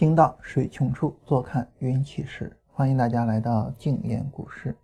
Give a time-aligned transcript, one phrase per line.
[0.00, 2.50] 行到水穷处，坐看云起时。
[2.72, 4.74] 欢迎大家来到静言股市。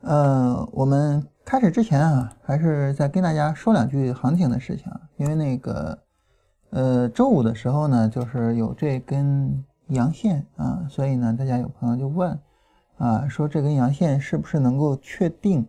[0.00, 4.90] 呃，我们开始之前啊，还是再跟大家说两句行情的事情。
[5.16, 5.96] 因为那个，
[6.70, 12.36] 呃，周五的时候呢，就是有这根阳线啊，所以呢，大家有朋友就问
[12.98, 15.64] 啊，说这根阳线是不是能够确定，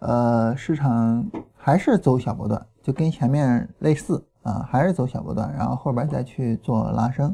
[0.00, 1.24] 呃，市场
[1.56, 7.32] 还是走小波段，就跟前面类似啊，还是走小波段，然后后边再去做拉升。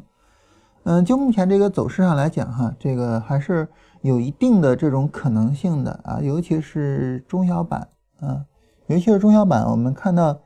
[0.88, 3.66] 嗯，就目前这个走势上来讲，哈，这个还是
[4.02, 7.88] 有一定的这种可能性的啊，尤其是中小板
[8.20, 8.46] 啊，
[8.86, 10.38] 尤其是中小板，我们看到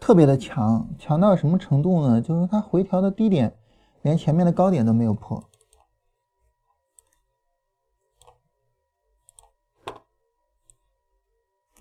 [0.00, 2.20] 特别的强，强到什么程度呢？
[2.20, 3.54] 就是它回调的低点，
[4.02, 5.44] 连前面的高点都没有破，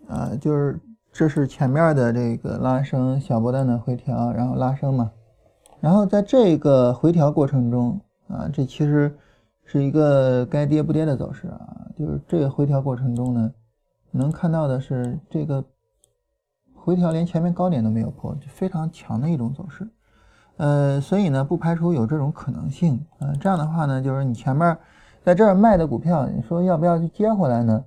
[0.07, 0.79] 啊，就是
[1.11, 5.11] 这是前面的这个拉升小波段的回调，然后拉升嘛。
[5.83, 9.13] 然后在这个回调过程中啊，这其实
[9.65, 11.59] 是一个该跌不跌的走势啊。
[11.93, 13.51] 就是这个回调过程中呢，
[14.09, 15.61] 能看到的是这个
[16.73, 19.85] 回调连前面高点都没有破，就非常强的一种走势。
[20.55, 23.33] 呃，所以呢，不排除有这种可能性啊。
[23.41, 24.77] 这样的话呢，就是你前面
[25.21, 27.83] 在这儿卖的股票，你说要不要去接回来呢？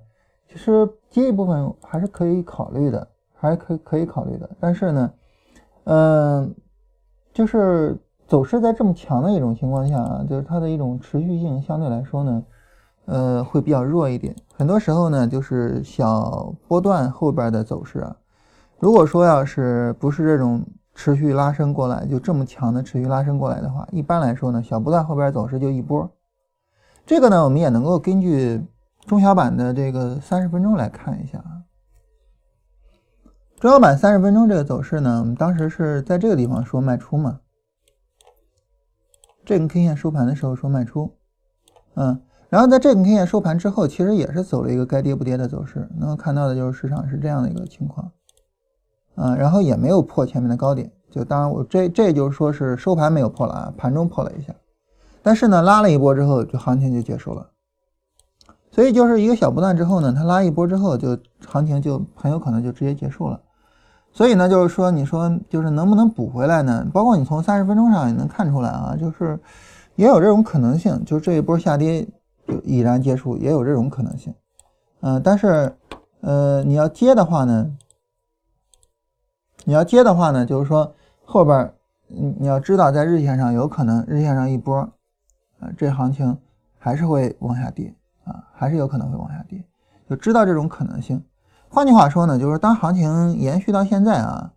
[0.47, 4.47] 其实接一部分还是可以考虑的，还是可可以考虑的。
[4.59, 5.13] 但是呢，
[5.85, 6.55] 嗯。
[7.37, 12.43] 就是走势在这么强的一种情况下啊，就是它的一种持续性相对来说呢，
[13.05, 14.35] 呃，会比较弱一点。
[14.55, 18.15] 很多时候呢，就是小波段后边的走势啊，
[18.79, 20.65] 如果说要是不是这种
[20.95, 26.09] 持续拉升过来，就这么强的持续拉升过来的话，一般来说呢，小波段后边走势就一波。
[27.05, 28.59] 这个呢，我们也能够根据
[29.05, 31.56] 中小板的这个三十分钟来看一下啊。
[33.59, 37.39] 中小板三十分钟这个走势呢，我们当时是在这个地方说卖出嘛，
[39.43, 41.11] 这根 K 线收盘的时候说卖出，
[41.95, 48.11] 嗯，然后在这根 K 线收盘之后，其实也是走了一个该跌不跌的走势，能够看到的就是市场是这样的一个情况，
[49.15, 54.53] 啊，然后也没有破前面的高点，就当然我这这就是说是收盘没有破了啊，盘中破了一下，
[55.23, 57.49] 但是呢拉了一波之后，就行情就结束了。
[58.69, 63.41] 所以就是一个小波段之后呢，它拉一波之后，就行情就很有可能就直接结束了。
[64.17, 66.83] 所以呢，就是说，你说就是能不能补回来呢？
[66.91, 69.39] 包括你从三十分钟上也能看出来啊，就是
[69.95, 72.03] 也有这种可能性，就是这一波下跌
[72.47, 74.33] 就已然结束，也有这种可能性。
[75.01, 75.71] 嗯，但是
[76.21, 77.71] 呃，你要接的话呢，
[79.65, 80.91] 你要接的话呢，就是说
[81.23, 81.71] 后边
[82.07, 84.77] 你你要知道，在日线上有可能日线上一波，
[85.59, 86.35] 呃，这行情
[86.79, 89.63] 还是会往下跌啊，还是有可能会往下跌，
[90.09, 91.23] 就知道这种可能性。
[91.69, 94.51] 换句话说呢，就是当行情延续到现在啊，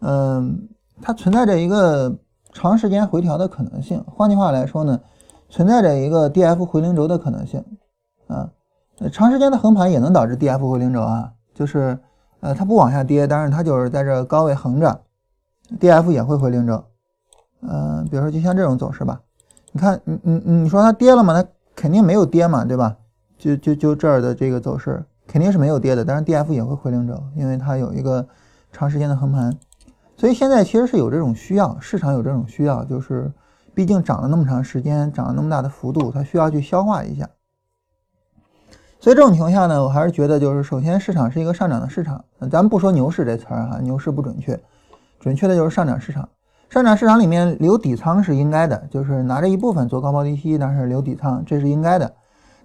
[0.00, 0.68] 嗯，
[1.00, 2.18] 它存在着一个
[2.52, 4.02] 长时间回调的可能性。
[4.06, 5.00] 换句话来说呢，
[5.48, 7.64] 存在着一个 D F 回零轴的可能性
[8.26, 8.50] 啊。
[9.12, 11.98] 长时间的横盘也能导致 D F 回零轴啊，就是
[12.40, 15.00] 呃它不往下跌，但是它就是在这高位横着
[15.78, 16.84] ，D F 也会回零轴。
[17.62, 19.20] 嗯，比如说就像这种走势吧，
[19.72, 21.40] 你看，你你你说它跌了吗？
[21.40, 22.96] 它肯定没有跌嘛，对吧？
[23.38, 25.04] 就就就这儿的这个走势。
[25.28, 28.26] 肯定是没有跌的，但是 D F 也会回零轴，因为它有一个
[28.72, 29.54] 长时间的横盘，
[30.16, 33.30] 所以现在其实是有这种需要，市场有这种需要，就是
[33.74, 37.28] 毕竟涨了那么长时间，涨了那么大的幅度，它需要去消化一下。
[38.98, 44.58] 所以这种情况下呢，我还是觉得就是首先市场是一个上涨的市场，咱们不说牛市这词儿哈，牛市不准确，
[45.20, 46.26] 准确的就是上涨市场。
[46.70, 52.14] 上涨市场里面留底仓是应该的，就是拿着一部分做高抛低吸，但是留底仓这是应该的。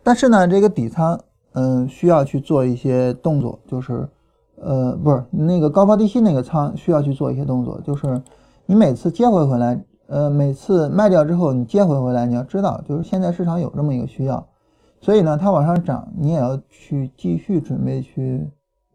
[0.01, 1.19] 但是呢，这个底仓。
[1.53, 4.09] 嗯，需要去做一些动作，就是，
[4.55, 8.21] 呃，不是那个高抛低吸那个仓需要去做一些动作，就是
[8.65, 14.47] 你每次接回回来，呃，每次卖掉之后你接回回来，你要知道，就是现在市场有这么一个需要，
[14.99, 18.49] 所以呢，它往上涨，你也要去继续准备去，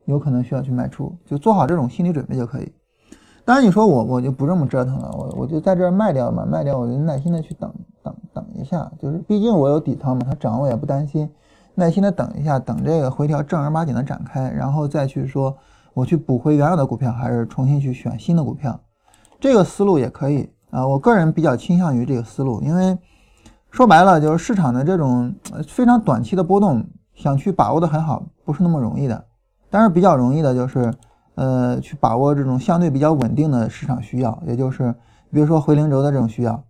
[0.07, 2.73] 有可能需要去卖出，就做好这种心理准备就可以。
[3.45, 7.73] 当然你说我我就不这么折腾了，我我就在这儿卖掉嘛，卖掉我就耐心的去等
[8.03, 11.31] 等等一下，就是毕竟我有底仓嘛，它涨我也不担心。
[11.79, 15.57] 耐心的等一下，等这个回调正儿八经的展开，然后再去说
[15.95, 18.81] 我去补回原有的股票，还是重新去选新的股票，
[19.39, 20.85] 这个思路也可以啊。
[20.85, 22.99] 我个人比较倾向于这个思路，因为
[23.71, 25.33] 说白了就是市场的这种
[25.69, 26.85] 非常短期的波动，
[27.15, 29.25] 想去把握的很好不是那么容易的。
[29.71, 30.93] 但是比较容易的就是
[31.37, 34.93] 呃去把握这种相对比较稳定的市场需要，也就是
[35.31, 36.65] 比如说回零轴的这种需要。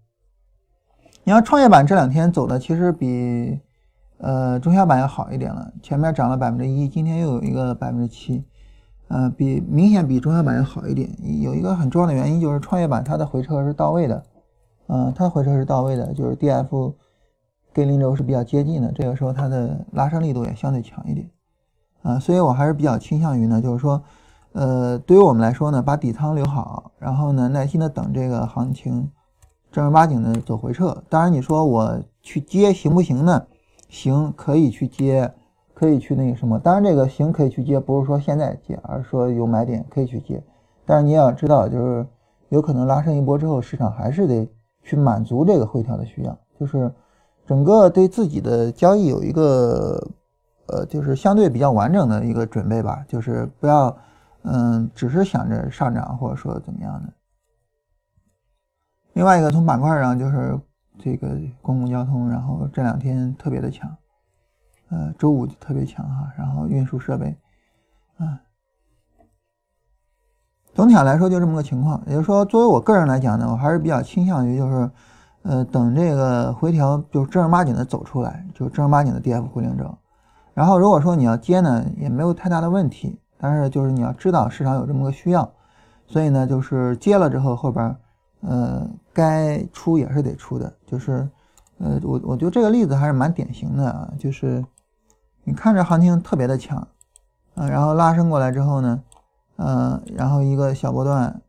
[1.25, 3.59] 你看创业板这两天走的其实比。
[4.19, 8.45] 呃，中小板要好一点了，前面涨了百分之一，今天又有一个百分之七，
[9.07, 11.09] 呃，比明显比中小板要好一点。
[11.41, 14.25] 有一个很重要的原因就是创业板它的回撤是到位的，
[14.89, 16.97] 嗯，它回撤是到位的，就是 D F
[17.73, 21.31] 跟零轴是比较接近的，这个时候它的拉升力度也相对强一点，
[22.03, 24.03] 啊，所以我还是比较倾向于呢，就是说，
[24.51, 29.09] 呃，对于我们来说呢，把底仓留好，然后呢，耐心的等这个行情
[29.71, 31.05] 正儿八经的走回撤。
[31.09, 33.47] 当然，你说我去接行不行呢？
[33.89, 35.33] 行，可以去接，
[35.75, 36.59] 可以去那个什么。
[36.59, 40.43] 当然，这个行可以去接，不是说现在接，而是说有买点可以去接。
[40.85, 42.07] 但是你要知道，就是
[42.49, 44.49] 有可能拉升一波之后，市场还是得
[44.83, 46.93] 去满足这个回调的需要，就是
[47.47, 50.07] 整个对自己的交易有一个
[50.67, 53.97] 呃，就是相对比较完整的一个准备吧，就是不要
[54.43, 57.13] 嗯，只是想着上涨或者说怎么样的。
[59.15, 60.59] 另外一个从板块上就是
[60.99, 63.89] 这个公共交通，然后这两天特别的强，
[64.91, 67.37] 呃，周五就特别强哈，然后运输设备，
[68.19, 68.41] 啊。
[70.75, 74.91] 总体上来说就这么个情况，也就是说，作为我个人来讲呢，我还是比较倾向于就是，
[75.43, 79.99] 呃，等这个回调就正儿八经的走出来，就正儿八经的 D F 回零轴。
[80.55, 85.53] 然后如果说你要接呢，也没有太大的问题，但是就是你要知道市场有这么个需要，
[86.07, 87.97] 所以呢，就是接了之后后边，
[88.43, 90.73] 呃，该出也是得出的。
[90.91, 91.29] 就是，
[91.79, 94.65] 呃，我我觉得这个例子还是蛮典型的啊，就是
[95.45, 96.79] 你看着行情特别的强，
[97.55, 99.03] 啊，然后拉升过来之后呢。
[99.61, 101.43] 呃，然后一个小波段，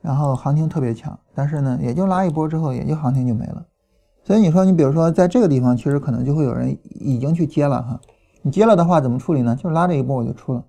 [0.00, 3.66] 然后行情特别强，但是呢，也就拉一波之后，也就行情就没了。
[4.24, 8.00] 所以你说，你比如说在这个地方，其实可能就会有人已经去接了哈。
[8.40, 9.54] 你接了的话，怎么处理呢？
[9.54, 10.64] 就拉这一波我就出了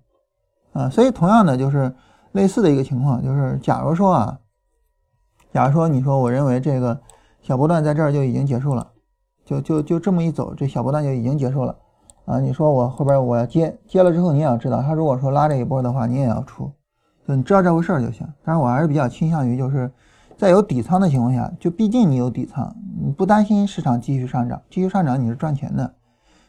[0.74, 0.90] 啊。
[0.90, 1.96] 所以同样的就是
[2.34, 4.40] 类似的一个情况，就是假如说啊，
[5.54, 7.00] 假如说你说我认为这个
[7.48, 8.86] 小波段在这儿就已经结束了，
[9.46, 11.74] 就就就这么一走，这小波段就已经结束了。
[12.26, 16.70] 啊，你说我后边我要接接了之后，你也要知道，他如果说拉这一波的话，你也要出，
[17.26, 18.28] 就你知道这回事儿就行。
[18.44, 19.90] 但是我还是比较倾向于，就是
[20.36, 25.94] 在有底仓的情况下，就毕竟你有底仓，你不担心市场继续上涨，继续上涨你是赚钱的。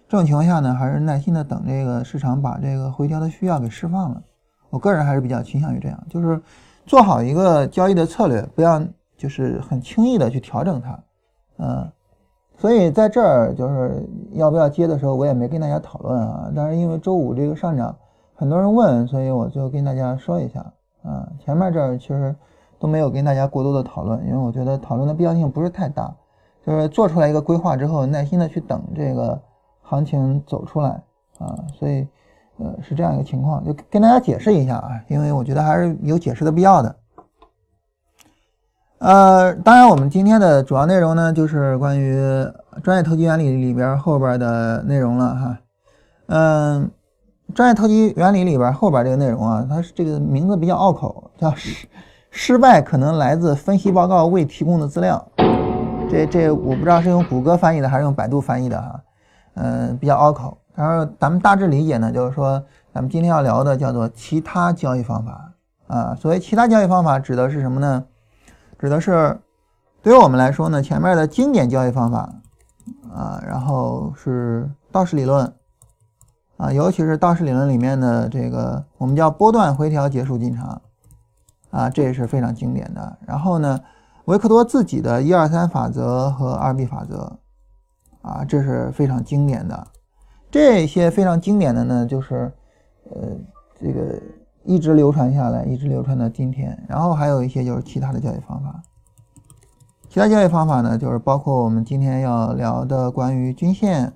[0.09, 4.21] 这种情况下呢，还是耐心的等这个市场把这个回调的需要给释放了。
[4.71, 6.43] 我个人还是比较倾向于这样，就是
[6.87, 8.83] 做好一个交易的策略，不要
[9.19, 10.99] 就是很轻易的去调整它，
[11.59, 11.93] 嗯。
[12.56, 16.50] 所以在这儿就是要不要接的时候，我也没跟大家讨论啊。
[16.56, 17.94] 但是因为周五这个上涨，
[18.35, 20.61] 很多人问，所以我就跟大家说一下
[21.05, 21.29] 啊。
[21.38, 22.35] 前面这儿其实
[22.81, 26.12] 都没有跟大家过多的讨论，因为我觉得讨论的必要性不是太大。
[26.67, 29.41] 就是做出来一个规划之后，耐心的去等这个
[29.82, 31.00] 行情走出来
[31.38, 31.64] 啊。
[31.73, 32.06] 所以
[32.56, 36.97] 呃是这样一个情况，就跟大家解释一下啊，因为我觉得还是有解释的必要的。
[38.99, 42.21] 呃，当然，我们今天的主要内容呢，就是关于
[42.83, 45.59] 专业投机原理里边后边的内容了哈。
[46.27, 46.91] 嗯，
[47.55, 51.87] 专业投机原理里边后边这个内容啊，它是这个名字比较拗口，叫失
[52.31, 55.25] 失败可能来自分析报告未提供的资料。
[56.11, 59.00] 这这我不知道是用谷歌翻译的还是用百度翻译的哈。
[59.55, 60.59] 嗯，比较拗口。
[60.75, 62.61] 然后咱们大致理解呢，就是说
[62.93, 65.53] 咱们今天要聊的叫做其他交易方法
[65.87, 66.17] 啊。
[66.17, 68.05] 所谓其他交易方法指的是什么呢？
[68.79, 69.37] 指的是，
[70.03, 72.33] 对于我们来说呢，前面的经典交易方法
[73.13, 75.52] 啊，然后是道氏理论
[76.59, 80.81] 啊，尤其是道氏理论里面的这个我们叫波段回调结束进场
[81.71, 83.19] 啊，这也是非常经典的。
[83.26, 83.81] 然后呢，
[84.26, 87.37] 维克多自己的一二三法则和二 B 法则
[88.23, 89.88] 啊，这是非常经典的。
[90.52, 92.52] 这些非常经典的呢，就是
[93.11, 93.37] 呃
[93.81, 94.21] 这个。
[94.69, 96.79] 一直流传下来，一直流传到今天。
[96.87, 98.83] 然后还有一些就是其他的交易方法，
[100.11, 104.13] 其他交易方法呢，就是包括我们今天要聊的关于均线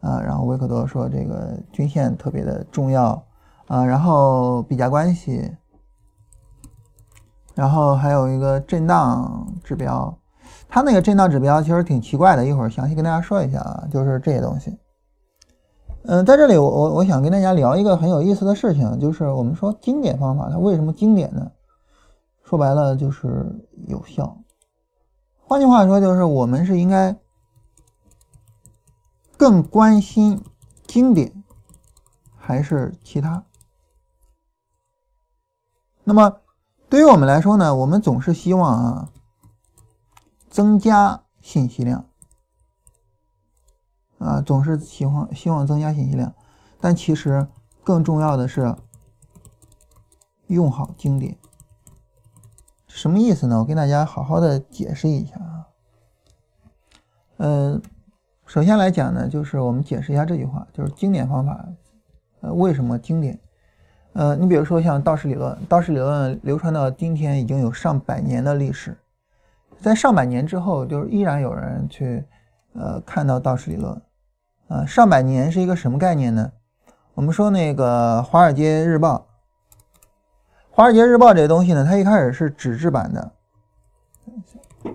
[0.00, 0.20] 啊。
[0.20, 3.20] 然后维克多说这个均线特别的重要
[3.66, 3.84] 啊。
[3.84, 5.50] 然后比价关系，
[7.56, 10.16] 然后还有一个震荡指标，
[10.68, 14.78] 它那个震荡指标其实挺奇怪的，一会儿详细跟大家说一下啊，就是这些东西。
[16.04, 21.52] 嗯，在这里我我我想跟大家聊一个很有意思的事情，就是我们说经典方法它为什么经典呢？
[22.42, 24.36] 说白了就是有效。
[25.38, 27.16] 换句话说，就是我们是应该
[29.36, 30.42] 更关心
[30.86, 31.44] 经典
[32.36, 33.44] 还是其他？
[36.02, 36.40] 那么
[36.88, 39.08] 对于我们来说呢，我们总是希望啊
[40.50, 42.04] 增加信息量。
[44.32, 46.32] 啊，总是喜欢希望增加信息量，
[46.80, 47.46] 但其实
[47.84, 48.74] 更重要的是
[50.46, 51.36] 用好经典。
[52.86, 53.58] 什么意思呢？
[53.58, 55.66] 我跟大家好好的解释一下啊。
[57.38, 57.82] 嗯，
[58.46, 61.68] 首先来讲呢，就是我们解释一下这句话，就是经典方法，
[62.40, 63.38] 呃，为什么经典？
[64.14, 68.96] 呃，你比如说像道氏理论，道氏理论流传到今天已经有上百年的历史，
[69.78, 72.24] 在上百年之后，就是依然有人去
[72.72, 74.00] 呃看到道氏理论。
[74.68, 76.52] 啊，上百年是一个什么概念呢？
[77.14, 79.16] 我们说那个《华尔街日报》，
[80.70, 83.32] 《华尔街日报》这个东西呢，它一开始是纸质版的。《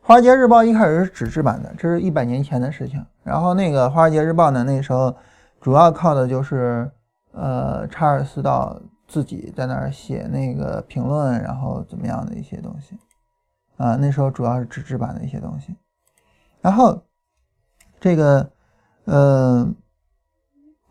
[0.00, 3.04] 华尔街日报》一开始是纸质版的，这是一百年前的事情。
[3.24, 5.12] 然后那个《华尔街日报》呢，那时候
[5.60, 6.88] 主要靠的就是
[7.32, 12.98] 呃查尔斯道自己在那儿写那个评论，然后怎么样的一些东西
[13.76, 13.96] 啊。
[13.96, 15.74] 那时候主要是纸质版的一些东西。
[16.60, 17.02] 然后
[18.00, 18.50] 这个
[19.04, 19.68] 呃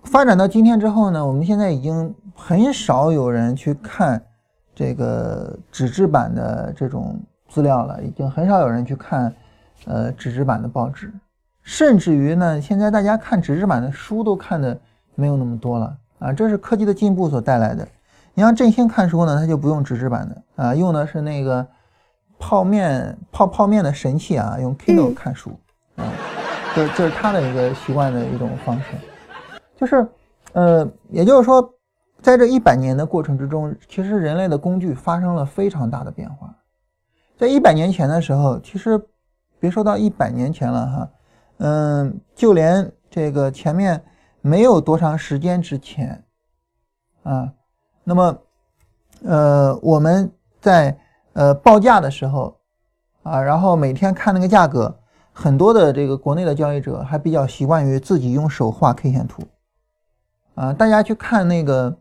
[0.03, 4.25] 发展到今天之后呢，我们现在已经很少有人去看
[4.74, 7.19] 这个纸质版的这种。
[7.48, 9.34] 资料了，已经很少有人去看，
[9.86, 11.13] 呃，纸质版的报纸，
[11.62, 14.77] 甚至于呢，现在大家看纸质版的书都看的
[15.13, 17.88] 没有那么多了啊，这是科技的进步所带来的。
[18.36, 21.65] 你像振兴看书呢，他就不用纸质版的啊，用的是那个
[22.38, 25.58] 泡面泡泡面的神器啊，用 Kindle 看书
[25.96, 26.04] 啊，
[26.75, 28.88] 这这是他的一个习惯的一种方式，
[29.77, 30.06] 就是
[30.51, 31.74] 呃，也就是说，
[32.22, 36.54] 在这一百年的过程之中，其实人类的工具发生了非常大的变化。
[37.38, 39.01] 在一百年前的时候，其实
[39.60, 41.10] 别说到一百年前了哈，
[41.60, 44.04] 嗯，就连这个前面
[44.42, 46.22] 没有多长时间之前，
[47.24, 47.50] 啊，
[48.06, 48.38] 那么
[49.26, 50.32] 呃，我们
[50.62, 50.98] 在
[51.34, 52.56] 呃报价的时候
[53.24, 54.98] 啊，然后每天看那个价格，
[55.34, 59.44] 很多的这个国内的交易者还比较习惯于自己用手画 K 线图，
[60.54, 61.94] 啊，大家去看那个。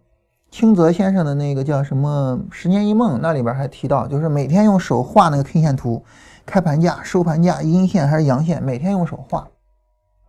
[0.50, 6.00] 清泽先生的那个叫什么《十年一梦》，那里边还提到，就是每天用手画那个 K 线图，
[6.46, 9.48] 开盘价、收盘价、阴线还是阳线，每天用手画，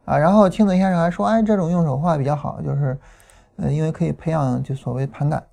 [0.05, 2.97] 啊，然后清泽先生还说，哎，这种用手画比较好，就是，
[3.57, 5.43] 呃，因为可以培养就所谓盘感，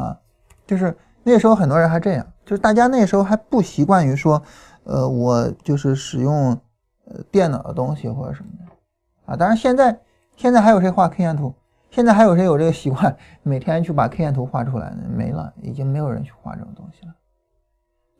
[0.00, 0.18] 啊，
[0.66, 4.42] 就是那时候很多人还这样，就是大家那时候还不习惯于说，
[4.84, 6.58] 呃，我就是使用
[7.04, 10.00] 呃电脑的东西或者什么的，啊，当然现在
[10.36, 11.54] 现在还有谁画 K 线图？
[11.90, 15.02] 现在还有谁有这个习惯，每天去把 K 线图画出来呢？
[15.08, 17.14] 没了，已经没有人去画这种东西了。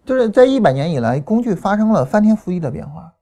[0.04, 3.12] 就是在一百年以来，工具发生了翻天覆地的变化，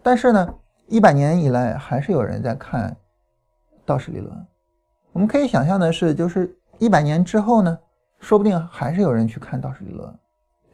[0.00, 0.54] 但是呢，
[0.86, 2.96] 一百年以来还是有人在看
[3.84, 4.46] 道氏理论。
[5.12, 7.78] 我们可以想象的是，就是一百年之后呢，
[8.18, 10.12] 说不定还是有人去看道士理论，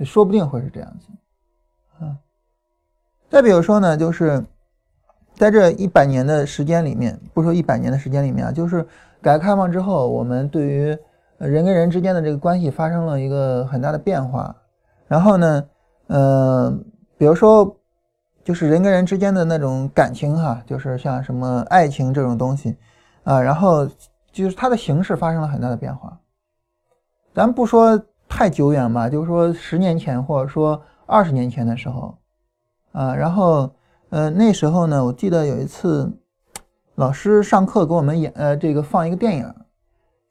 [0.00, 1.08] 说不定会是这样子。
[2.00, 2.16] 嗯，
[3.28, 4.44] 再比如说呢，就是。
[5.36, 8.86] 在这一百年的时间里面，不说一百年的时间里面啊，就是
[9.20, 10.96] 改革开放之后，我们对于
[11.38, 14.54] 人跟人之间的这个关系发生了一个很大的变化。
[15.08, 15.68] 然后呢，
[16.06, 16.72] 呃，
[17.18, 17.76] 比如说，
[18.44, 22.76] 就是人跟人之间的那种感情哈，就是像什么爱情这种东西
[23.24, 23.88] 啊，然后
[24.34, 26.20] 就是它的形式发生了很大的变化。
[27.32, 27.98] 咱不说
[28.28, 32.18] 太久远吧，就是说十年前或者说二十年前的时候
[32.92, 33.70] 啊，然后。
[34.10, 36.08] 呃，那时候呢，我记得有一次，
[36.94, 39.54] 老师上课给我们演，呃，这个放一个电影，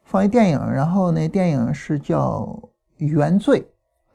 [0.06, 2.48] 放一电影，然后那电影是叫
[3.06, 3.60] 《原罪》，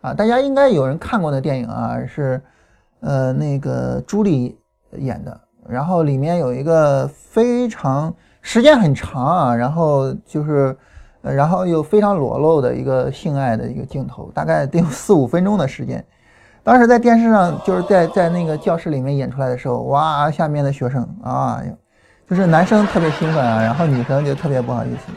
[0.01, 2.43] 啊，大家应该有人看过那电影啊，是，
[3.01, 4.59] 呃，那个朱莉
[4.93, 8.15] 演的，然后里面有一个非常
[8.51, 10.75] 时间很长啊，然后就是，
[11.21, 16.03] 呃，然后又非常裸露的一个性爱的一个镜头，大概得有 四五分钟的时间。
[16.65, 21.63] 当时在电视上，就是在在那个教室里面演出来的时候，哇，下面的学生啊，
[22.27, 25.13] 就是男生特别兴奋啊，然后女生就特别不好意思。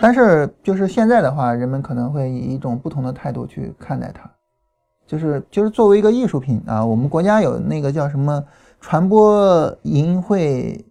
[0.00, 4.30] 但是就是现在的话，人们可能会以一种不同的态度去看待它，
[5.06, 8.42] 就是就是作为一个艺术品啊，我们国家有那个叫什么
[8.80, 10.82] 传播淫秽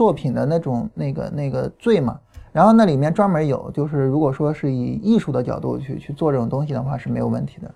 [0.00, 2.18] 作品的那种那个那个罪嘛，
[2.52, 7.70] 然后那里面专门有，就是如果说是以艺术的角度去去做这种东西的话，是没有问题的。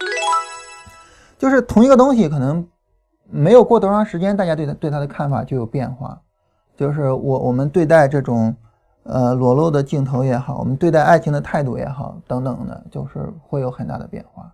[1.37, 2.67] 就是同一个东西，可能
[3.29, 6.19] 没有过多长时间，大家对它对它的看法就有变化。
[6.75, 8.57] 就是我我们对待这种
[9.03, 14.51] 呃裸露的镜头也好，我们对待爱情的态度也好，等等的，就是会有很大的变化。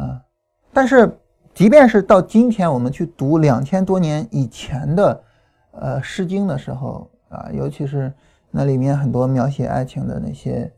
[0.00, 0.20] 啊，
[0.72, 1.18] 但是
[1.52, 5.20] 即便是到今天，我们去读两千多年以前的
[5.80, 8.12] 呃《诗经》的时候啊，尤其是
[8.50, 10.72] 那里面很多描写爱情的那些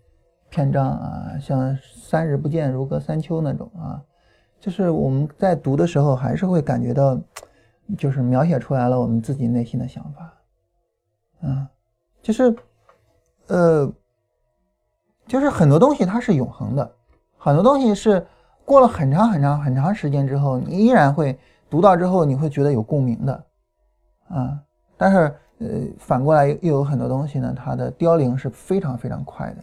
[0.49, 4.03] 篇章啊，像“三日不见，如隔三秋”那种啊。
[4.61, 7.17] 就是我们在读的时候，还是会感觉到，
[7.97, 11.71] 就是描写出来了我们自己内心的想法，啊，
[12.21, 12.57] 就是，
[13.47, 13.93] 呃，
[15.29, 16.93] 就是很多东西它是永恒的，
[17.37, 18.27] 很多东西是
[18.65, 21.39] 过了很长很长很长时间之后，你依然会
[21.71, 23.45] 读到之后，你会觉得有共鸣的，
[24.27, 24.61] 啊，
[24.99, 25.67] 但是呃，
[25.99, 29.57] 反过来又有很多东西呢，它的凋零是非常非常快的。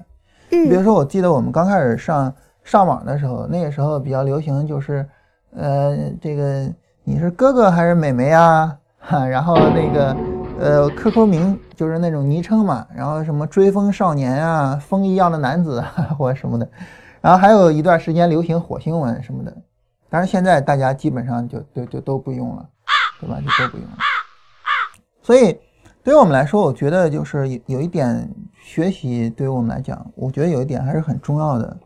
[0.51, 5.07] 嗯，比如说，我记得我们刚开始上上网的时候，那个时候比较流行就是，
[5.55, 6.67] 呃，这个
[7.03, 8.75] 你是哥哥还是妹妹啊？
[8.99, 10.17] 哈， 然后那个
[10.59, 16.67] 呃，QQ 名就是那种昵称嘛，然后什么追风少年啊，风一样的男子啊 或者什么的，
[17.21, 19.55] 然后还有一段时间流行火星文什么的，
[20.09, 22.65] 但是现在大家基本上就就就都不用了，
[23.21, 23.37] 对吧？
[23.39, 23.97] 就都不用了。
[25.25, 25.57] 所以
[26.03, 28.29] 对于我们来说，我觉得就是有有一点
[28.61, 31.77] 学习对于我们来讲，我觉得有一点还是很重要的，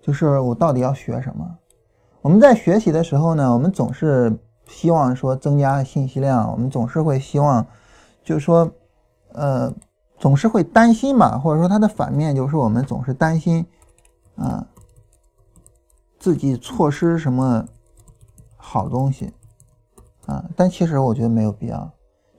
[0.00, 1.46] 就是我到底要学什么？
[2.22, 4.34] 我们在学习的时候呢，我们总是。
[4.68, 7.64] 希望说增加信息量，我们总是会希望，
[8.24, 8.68] 就是说，
[9.30, 9.72] 呃，
[10.18, 13.64] 总是会担心嘛，或者说它的反面就是我们总是担心，
[14.34, 14.66] 啊，
[16.18, 17.64] 自己错失什么
[18.56, 19.32] 好东西，
[20.26, 21.88] 啊，但其实我觉得没有必要。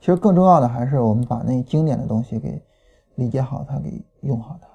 [0.08, 2.62] 其实更重要的还是我们把那经典的东西给
[3.16, 4.66] 理解好，它给用好它。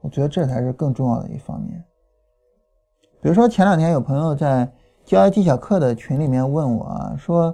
[0.00, 1.80] 我觉得这才是更重要的一方面。
[3.20, 4.68] 比如说前两天有朋友在。
[5.04, 7.52] 教技巧课的群里面问我啊，说，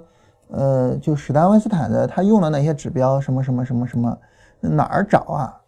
[0.49, 4.15] 呃，就史丹文斯坦的他用的那些指标什么什么什么什么，
[4.61, 5.59] 哪儿找啊？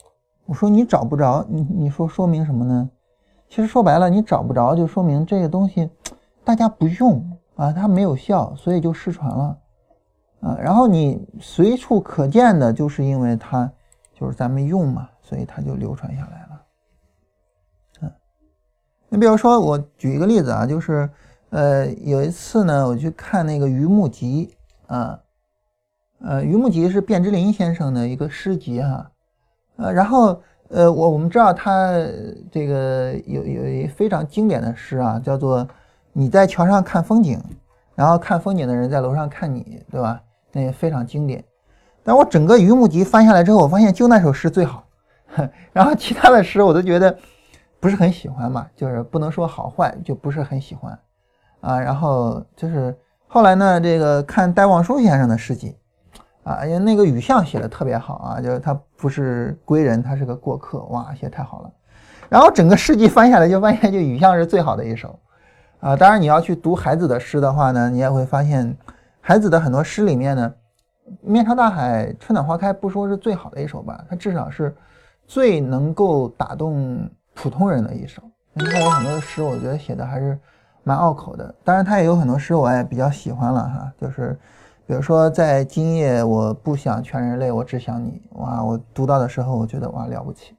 [0.46, 2.88] 我说你找不着，你你说说明什么呢？
[3.50, 5.90] 其实说白了，你找不着就说明这个东西
[6.44, 7.20] 大家不用
[7.56, 9.58] 啊，它没有效，所以就失传了
[10.42, 10.58] 啊。
[10.60, 13.72] 然后你随处可见的就是因为它
[14.14, 16.62] 就是咱们用嘛，所以它就流传下来了。
[18.02, 18.12] 嗯，
[19.10, 21.10] 你比如说我举一个例子啊，就是。
[21.52, 24.56] 呃，有一次呢，我去看那个《榆木集》
[24.96, 25.20] 啊，
[26.22, 29.12] 呃，《榆木集》是卞之琳先生的一个诗集哈，
[29.76, 31.92] 呃，然后呃，我我们知道他
[32.50, 35.68] 这个有有一非常经典的诗啊，叫做
[36.14, 37.38] “你在桥上看风景，
[37.96, 40.24] 然后看风景的人在楼上看你”，对吧？
[40.52, 41.44] 那也非常经典。
[42.04, 44.84] 但我整个《榆木集》翻下来之后，我发现就那首诗最好，
[45.72, 47.16] 然后其他的诗我都觉得
[47.80, 50.98] 不是很喜欢嘛，就是不能说好坏，就不是很喜欢。
[51.62, 55.78] 啊，然后就是后来呢，这个看戴望舒先生的诗集，
[56.44, 61.72] 啊，因为那个雨巷写的特别好啊，就是他不是归人，他是个过客，哇，写太好了。
[62.30, 65.20] 然后整个诗集翻下来，就发现就雨巷是最好的一首，
[65.82, 68.76] 啊，当然你要去读孩子的诗的话呢，你也会发现
[69.22, 70.54] 海子的很多诗里面呢，
[71.22, 74.76] 《面朝大海，春暖花开》不说是最好的一首吧，它至少是
[75.26, 78.22] 最能够打动普通人的一首，
[78.56, 80.38] 因为他有很多的诗，我觉得写的还是。
[80.84, 84.36] 蛮拗口的，当然他也有很多诗我也比较喜欢了哈，就是
[84.88, 90.56] 比如说在今夜我不想全人类，我只想你，哇，我读到的时候我觉得哇了不起，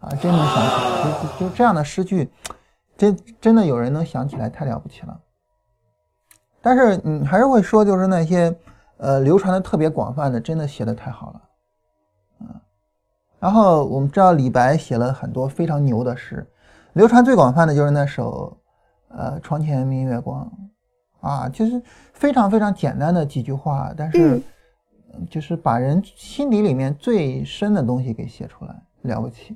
[0.00, 2.28] 啊，真能想起来，就就这样的诗句，
[2.96, 5.16] 真真的有人能想起来，太了不起了。
[6.62, 8.56] 但是你还是会说，就是那些
[8.96, 11.42] 呃流传的特别广泛的，真的写的太好了，
[12.40, 12.46] 嗯。
[13.38, 16.46] 然后我们知道李白写了很多非常牛的诗，
[16.94, 18.56] 流传最广泛的就是那首。
[19.14, 20.50] 呃，床前明月光，
[21.20, 21.82] 啊，就是
[22.14, 24.40] 非常非常简单的几句话，但是
[25.28, 29.54] 就是把人心底里面最深的东西给写出来，了不起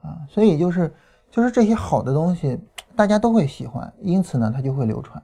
[0.00, 0.24] 啊！
[0.26, 0.90] 所以就是
[1.30, 2.58] 就是这些好的东西，
[2.96, 5.22] 大家都会喜欢，因此呢，它就会流传。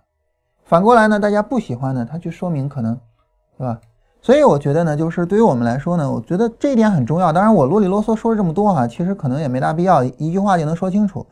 [0.70, 2.96] 反过来呢，大家不喜欢呢，它就说明可能，
[3.58, 3.80] 对吧？
[4.22, 7.32] 所以我觉得呢，就是对于我们来说呢，我觉得这一点很重要。
[7.32, 11.26] 当然，我啰里啰嗦说了这么多哈，其实可能也没大必要，一句话就能说清楚。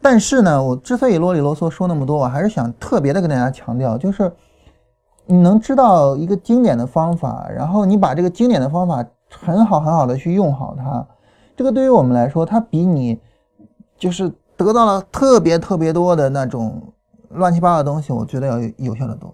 [0.00, 4.32] 但是呢，我之所以啰里啰嗦说那么多，我还是想特别的跟大家强调，就是
[5.26, 11.06] 你能知道一个经典的方法，然后你把这个经典的方法很好很好的去用好它，
[11.54, 13.20] 这个对于我们来说，它比你
[13.98, 16.80] 就是得到了特别特别多的那种
[17.30, 19.32] 乱七八糟的东西，我觉得要有效的多。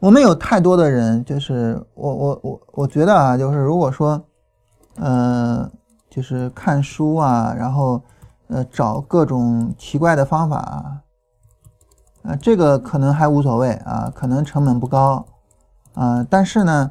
[0.00, 4.24] 我们有太多的人，就是我我我我觉得啊，就是如果说，
[4.96, 5.70] 呃，
[6.08, 8.00] 就是看书啊，然后。
[8.50, 10.56] 呃，找各种奇怪的方法
[12.22, 15.22] 啊，这个可能还无所谓啊，可能成本不高
[15.92, 16.90] 啊，但是呢，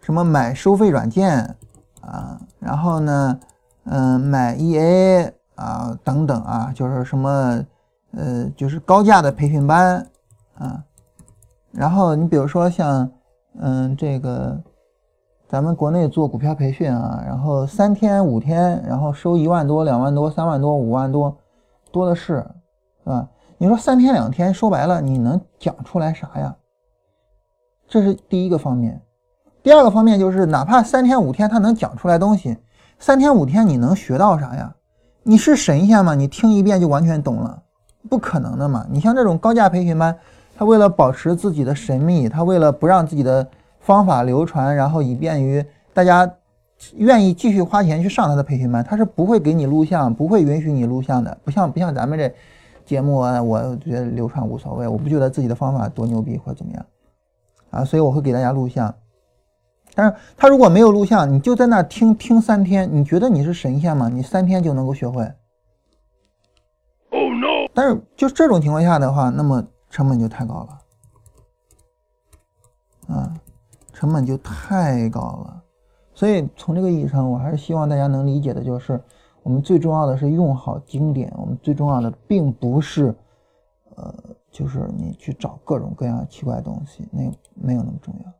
[0.00, 1.56] 什么买收费软件
[2.00, 3.38] 啊，然后呢，
[3.84, 7.64] 嗯，买 EA 啊等等啊，就是什么
[8.16, 10.06] 呃，就是高价的培训班
[10.54, 10.82] 啊，
[11.72, 13.10] 然后你比如说像
[13.58, 14.60] 嗯这个。
[15.46, 21.36] 咱们国内做股票培训啊，然后三天五天，然后收一万多、两万多、三万多、五万多，
[21.92, 22.44] 多的是，
[23.04, 23.28] 是吧？
[23.58, 26.56] 你说三天两天，说白了，你能讲出来啥呀？
[27.86, 29.00] 这是第一个方面。
[29.62, 32.56] 第二个方面就是，哪怕三天五天他能讲出来东西，
[32.98, 34.74] 三天五天你能学到啥呀？
[35.22, 36.16] 你是神仙吗？
[36.16, 37.62] 你听一遍就完全懂了？
[38.08, 38.86] 不可能的嘛！
[38.90, 40.16] 你像这种高价培训班，
[40.56, 43.46] 他为了保持自己的神秘，他为了不让自己的。
[43.84, 45.62] 方法流传，然后以便于
[45.92, 46.36] 大家
[46.94, 52.32] 愿意继续花钱去上他的培训班，他是不会给你录像，不会允许你录像的，不像不像咱们这
[52.86, 56.86] 节目啊，我觉得流传无所谓，我不觉得自己的方法多牛逼或者怎么样
[57.68, 58.94] 啊，所以我会给大家录像。
[59.94, 64.08] 但是他如果没有录像，你就在那听听三天，你觉得你是神仙吗？
[64.08, 65.30] 你三天就能够学会
[67.14, 67.70] ？Oh no！
[67.72, 70.78] 但是就这种情况下的话，那么成本就太高了。
[73.06, 73.32] 啊，
[73.92, 75.62] 成本就太高了，
[76.14, 78.98] 所以从这个意义上，我还是希望大家能理解的，就是
[79.42, 83.14] 我们最重要的是用好经典，我们最重要的并不是，
[83.94, 84.14] 呃，
[84.50, 88.32] 就是你去找各种各样奇怪的东西，那没有那么重要。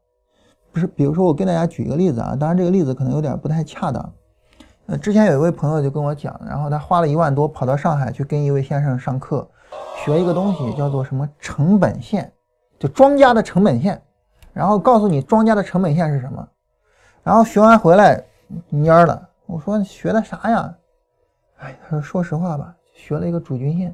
[0.72, 4.12] 不是，比如说我跟大家举一个例子啊，当然这个例子可能有点不太恰当。
[4.87, 9.49] 呃，之前有一位朋友就跟我讲，然后他花了一万多跑到上海去跟一位先生上课，
[9.97, 12.31] 学一个东西叫做什么成本线，
[12.79, 14.01] 就庄家的成本线。
[14.53, 16.49] 然后告诉你庄家的成本线是什么，
[17.25, 18.23] 然后学完回来
[18.70, 19.29] 蔫了。
[19.47, 20.73] 我说学的啥呀？
[21.59, 23.92] 哎，他说说实话吧，学了一个主均线。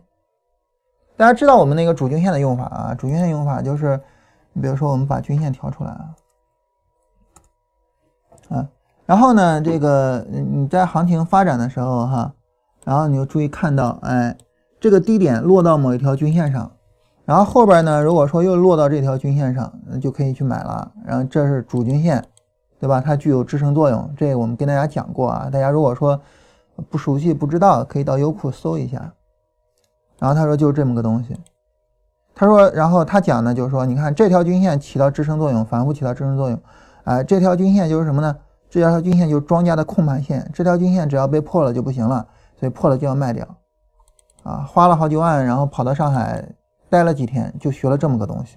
[1.17, 2.95] 大家知道我们那个主均线的用法啊？
[2.95, 3.99] 主均线用法就是，
[4.53, 6.15] 你比如说我们把均线调出来，啊，
[9.11, 12.33] 然后呢，这个你在行情发展的时候哈，
[12.85, 14.37] 然后你就注意看到，哎，
[14.79, 16.71] 这个低点落到某一条均线上。
[17.25, 20.93] 然后后边呢，如果说又落到这条均线上，那就可以去买了。
[21.05, 22.25] 然后这是主均线，
[22.79, 23.01] 对吧？
[23.01, 25.49] 它具有支撑作用，这我们跟大家讲过啊。
[25.51, 26.21] 大家如果说
[26.89, 29.13] 不熟悉、不知道，可以到优酷搜一下。
[30.21, 31.37] 然后他说就是这么个东西。
[32.33, 36.57] 他说，然后他讲呢，就是说，你看这条均线起到支撑作用，反复起到支撑作用。
[37.03, 38.37] 哎，这条均线就是什么呢？
[38.71, 40.51] 这条均线就是庄家的控盘线。
[40.55, 42.27] 这条均线只要被破了就不行了，
[42.59, 43.47] 所以破了就要卖掉。
[44.45, 46.43] 啊，花了好几万，然后跑到上海。
[46.89, 48.57] 待了几天就学了这么个东西，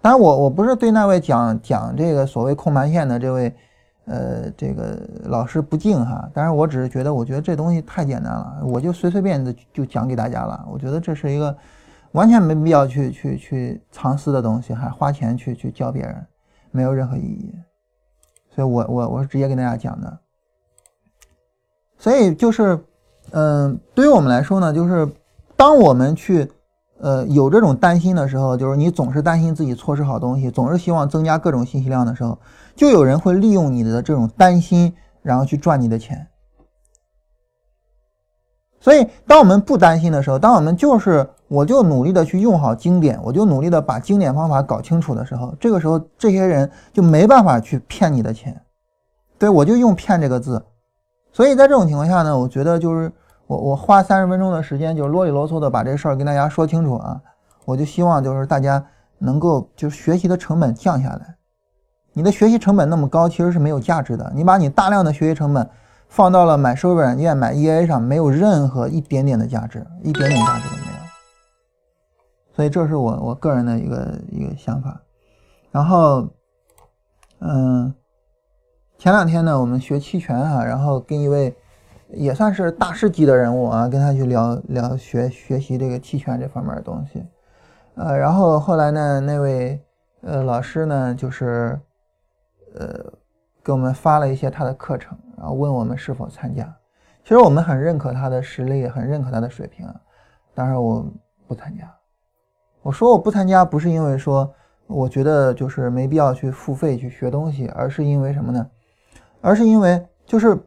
[0.00, 3.54] 当然我我不是对那位讲讲这个所谓控盘线的这位，
[4.06, 11.54] 呃，这个老师不敬哈，但是我只是觉得，我觉得这东西太简单了，我就随随便的就讲给大家了，我觉得这是一个
[12.12, 16.26] 完全没必要去去去藏私的东西，还花钱去去教别人，
[16.70, 17.54] 没有任何意义，
[18.58, 20.18] 所以我我我是直接跟大家讲的，
[21.96, 22.84] 所以就是，
[23.30, 25.08] 嗯，对于我们来说呢，就是。
[25.56, 26.48] 当我们去，
[27.00, 32.38] 呃，有这种担心的时候，就是你总是担心自己错失好东西，总是希望增加各种信息量的时候，
[32.76, 36.28] 就有人会利用你的这种担心，然后去赚你的钱。
[38.78, 48.60] 所以，当我们不担心的时候，当我们就是我就努力的去用好经典，我就努力的把经典方法搞清楚的时候，这个时候这些人就没办法去骗你的钱。
[49.38, 50.64] 对我就用“骗”这个字。
[51.32, 53.10] 所以在这种情况下呢，我觉得就是。
[53.48, 57.18] 我我花三十分钟的时间，就啰里啰嗦的把这事儿跟大家说清楚啊！
[57.64, 58.84] 我就希望就是大家
[59.16, 61.34] 能够就是学习的成本降下来。
[62.12, 64.30] 你的学习成本那么高，其实是没有价值的。
[64.34, 65.66] 你把你大量的学习成本
[66.10, 70.87] 放到了买收费软件、买 EA 上，没有任何一点点的价值，一点点价值都没有。
[72.58, 75.00] 所以这是我我个人的一个一个想法。
[75.70, 76.28] 然后，
[77.38, 77.94] 嗯，
[78.98, 81.56] 前两天呢，我们学期权啊，然后跟一位。
[82.10, 87.22] 也算是大师级的人物啊，跟他去聊聊学学习这个期权这方面的东西，
[87.96, 89.78] 呃，然后后来呢，那位
[90.22, 91.78] 呃老师呢，就是
[92.74, 93.12] 呃
[93.62, 96.64] 给我们发了一些他的课程，然后问我们是否参加。
[97.24, 99.86] 其实我们很认可他的实力，很认可他的水平，
[100.54, 101.06] 当然我
[101.46, 101.94] 不参加。
[102.88, 104.50] 我说我不参加，不是因为说
[104.86, 108.66] 我觉得就是没必要去付费去学东西，而是因为什么呢？
[109.42, 110.58] 而是因为就是。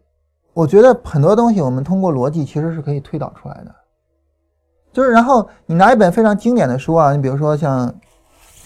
[0.54, 3.74] 我觉得很多东西我们通过逻辑其实是可以推导出来的，
[4.92, 7.88] 就是然后你拿一本非常经典的书啊，你比如说像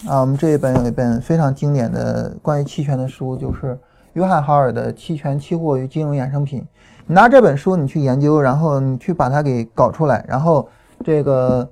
[0.08, 3.78] 啊，我们这一本有一本非常经典的关于期权的书，就是
[4.14, 6.60] 约翰·豪尔的《期权、期货与金融衍生品》。
[7.06, 10.68] 你拿这本书你去研究，然后你去把它给搞出来，然后
[11.04, 11.70] 这个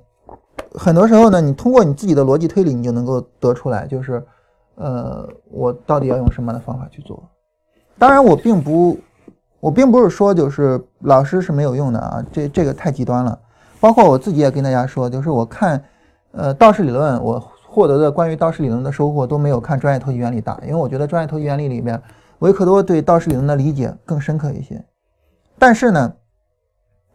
[0.73, 4.23] 很多时候呢，你通过你自己的逻辑推理，你就能够得出来，就是
[4.75, 7.23] 呃，我到底要用什么样的方法去做。
[7.97, 8.97] 当然，我并不。
[9.61, 13.39] 我并不是说就是老师是没有用的啊，这这个太极端了。
[13.79, 15.83] 包括我自己也跟大家说，就是我看，
[16.33, 21.99] 呃，道氏理论，我获得的关于道氏理论的收获都没有看专业投机原理大，因为我觉得专业投机原理里面，
[22.39, 24.85] 维克多对道氏理论的理解更深刻一些。
[25.57, 26.13] 但是呢，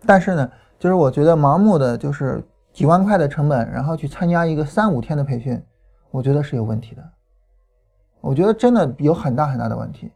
[0.04, 5.60] 但是呢，就是我觉得盲目的就是几万块的成本，然后去参加一个三五天的培训，
[6.10, 7.02] 我觉得是有问题的。
[8.20, 10.10] 我觉得真的有很大很大的问题。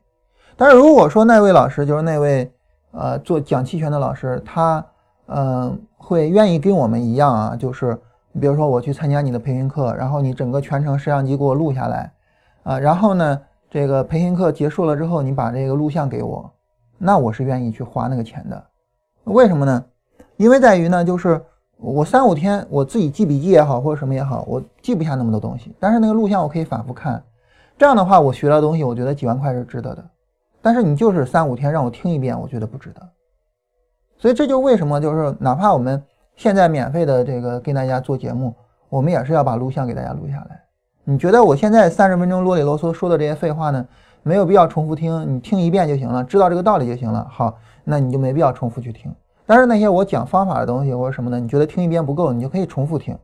[0.56, 2.52] 但是如果说那位老师就是那位
[2.92, 4.84] 呃做讲期权的老师，他
[5.26, 7.98] 嗯会愿意跟我们一样啊，就是
[8.40, 12.12] 比如说我去参加你的培训课，然后你整个全程摄像机给我录下来，
[12.62, 13.40] 啊，然后呢，
[13.70, 16.52] 这个培训课结束了之后，你把这个录像给我，
[16.98, 18.64] 那我是愿意去花那个钱的。
[19.24, 19.84] 为什么呢？
[20.36, 21.42] 因为在于呢，就是
[21.84, 27.22] 我三五天我自己记笔记也好，或者什么也好，我记不下那么多东西，但是那个录像我可以反复看，
[27.76, 30.04] 这样的话我学到东西，我觉得几万块是值得的。
[30.62, 33.02] 但是你就是三五天让我听一遍，我觉得不值得。
[34.16, 36.02] 所以这就为什么就是哪怕我们
[36.36, 38.54] 现在免费的这个跟大家做节目，
[38.88, 40.60] 我们也是要把录像给大家录下来。
[41.04, 43.86] 你觉得我现在三十分钟啰里啰嗦说的这些废话呢，
[44.22, 47.26] 没有必要重复听，你听一遍就行了，知道这个道理就行了。
[47.30, 49.14] 好，那你就没必要重复去听。
[49.46, 53.18] 但是那些我讲方法的东西或者什么的，你觉得听一遍不够，你就可以重复听，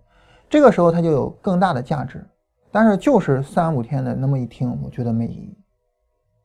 [0.48, 2.24] 这个时候它就有更大的价值。
[2.72, 5.56] 但是就是三五天的那么一听，我觉得没意义。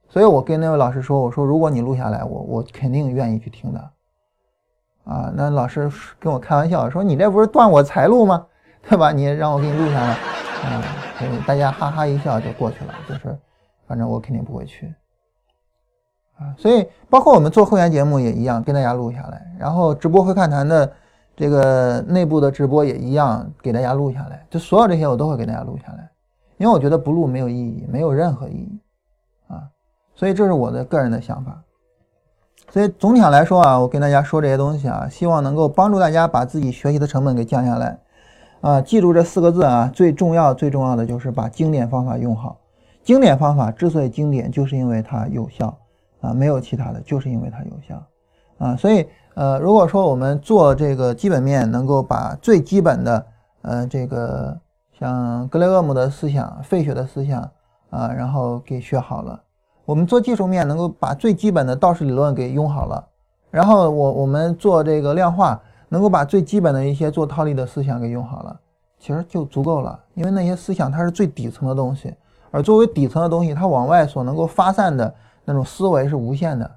[0.08, 3.92] 所以我跟那位老师说，我说如果你录下来，我我肯定愿意去听的。
[5.04, 8.48] 啊，那老师跟我开玩笑说：“你这不是断我财路吗？
[8.90, 9.12] 对吧？
[9.12, 10.14] 你让我给你录下来，
[10.64, 10.84] 啊，
[11.46, 12.94] 大家哈哈一笑就过去了。
[13.08, 13.38] 就是，
[13.88, 14.92] 反正我肯定不会去。
[16.38, 20.92] 啊，所以包括我们做会员节目也一样，跟大家录下来，然后直播会看谈的
[21.36, 24.46] 这个内部的直播也一样，给大家录下来。
[24.50, 26.10] 就所有这些我都会给大家录下来，
[26.58, 28.80] 因为我觉得不录没有意义，没有任何意义。
[29.48, 29.64] 啊，
[30.14, 31.60] 所以这是我的个人的想法。”
[32.72, 37.98] 所以总体上来说啊，我跟大家说这些东西啊，希望能够帮助大家把自己学习的成本给降下来，
[38.60, 42.58] 啊，记住这四个字啊，最重要最重要的就是把经典方法用好。
[43.04, 45.78] 经典方法之所以经典，就是因为它有效
[46.26, 48.02] 啊，没有其他的，就是因为它有效
[48.58, 48.76] 啊。
[48.76, 53.26] 所以呃，如果说我们做这个基本面，能够把最基本的
[53.62, 54.58] 呃这个
[55.00, 57.42] 像格雷厄姆的思想、费雪的思想
[57.90, 59.40] 啊，然后给学好了。
[59.86, 63.08] 我们做技术面能够把最基本的道氏理论给用好了，
[63.52, 68.60] 然后我我们做这个量化能够把最基本的一些做套利的思想给用好了，
[68.98, 70.00] 其实就足够了。
[70.16, 72.12] 因为那些思想它是最底层的东西，
[72.50, 75.14] 而作为底层的东西，它往外所能够发散的
[75.46, 76.70] 那种思维是无限的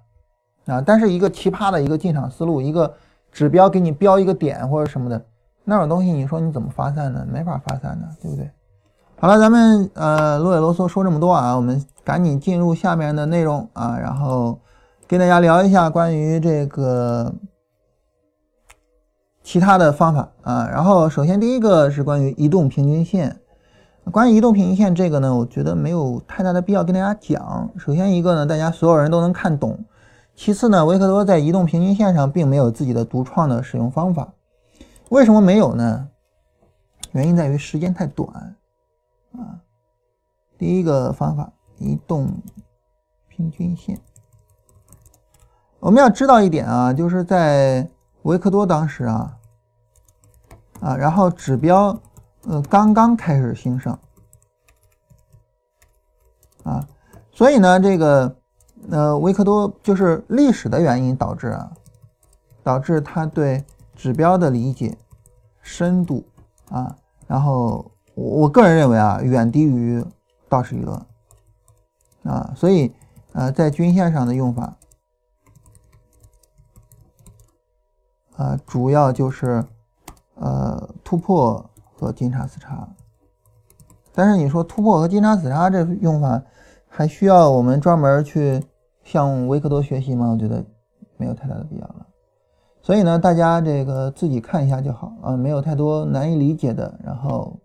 [0.67, 0.81] 啊。
[0.81, 2.95] 但是一个奇葩的一个进场思路，一个
[3.33, 5.21] 指标给你标一个点或者什么的
[5.65, 7.27] 那种东西，你说你怎么发散呢？
[7.31, 8.51] 没法发散的，对不对？
[9.21, 14.59] 好了，咱们呃啰里啰嗦说这么多啊，我们赶紧进入下面的内容啊，然后
[15.09, 17.35] 跟大家聊一下关于这个
[19.43, 20.69] 其他的方法啊。
[20.71, 23.41] 然后首先第一个是关于移动平均线，
[24.11, 27.69] 关于移动平均线这个呢，我觉得没有太大的必要跟大家讲。
[27.77, 29.73] 首先一个呢，大家所有人都能看懂；
[30.35, 34.29] 其次呢，维克多在移动平均线上并没有自己的独创的使用方法。
[35.11, 36.09] 为什么没有呢？
[37.13, 38.57] 原因在于时间太短。
[39.33, 39.61] 啊，
[40.57, 42.33] 第一个方法，移动
[43.29, 43.99] 平均线。
[45.81, 47.89] 我们要知道一点啊，就是在
[48.23, 49.37] 维克多当时啊，
[50.81, 51.97] 啊，然后指标
[52.49, 53.97] 呃刚刚开始兴盛，
[56.65, 56.89] 啊，
[57.31, 58.37] 所以呢，这个
[58.91, 61.71] 呃维克多就是历史的原因导致啊，
[62.63, 64.99] 导致他对指标的理解
[65.63, 66.25] 深度
[66.71, 67.91] 啊，然后。
[68.21, 70.05] 我我个人认为啊，远低于
[70.49, 71.01] 道氏理论
[72.25, 72.93] 啊，所以
[73.33, 74.77] 呃，在均线上的用法
[78.37, 79.65] 啊，主要就是
[80.35, 81.68] 呃突破
[81.99, 82.89] 做金叉死叉。
[84.15, 86.43] 但是你说突破和金叉死叉这用法，
[86.89, 88.63] 还需要我们专门去
[89.03, 90.31] 向维克多学习吗？
[90.31, 90.65] 我觉得
[91.19, 92.07] 没有太大的必要了。
[92.81, 97.59] 所以呢，大家这个自己看一下就好啊，没有太多难以理解的，然后。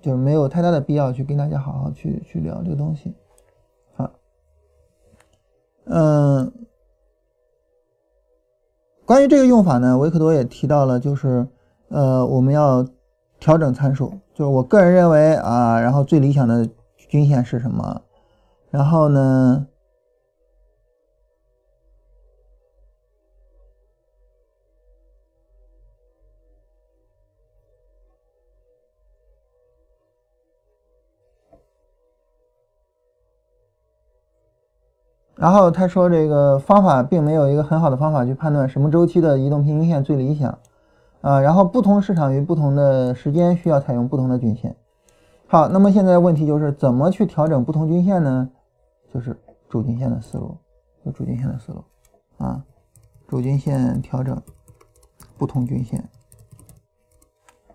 [0.00, 3.14] 就是没有太大的必要去跟大家好好去去聊这个东西，
[3.94, 4.10] 好，
[5.84, 6.50] 嗯，
[9.04, 11.46] 关于这个用法呢，维克多也提到了，就是
[11.88, 12.82] 呃，我们要
[13.40, 18.02] 调整参数，就是我个人认为啊，然后最理想的均线是什么，
[18.70, 19.66] 然后呢？
[35.36, 40.58] 然后他说，这个方法并没有一个很好的方法去判断什么周期的移动平均线最理想，
[41.20, 44.76] 啊，然后不同市场与不同的时间需要采用不同的均线。
[45.46, 48.48] 好，那么现在问题就是怎么去调整不同均线呢？
[49.12, 49.36] 就是
[49.68, 50.56] 主均线的思路，
[51.04, 51.84] 就主均线的思路，
[52.38, 52.64] 啊，
[53.28, 54.40] 主均线调整
[55.36, 56.08] 不同均线。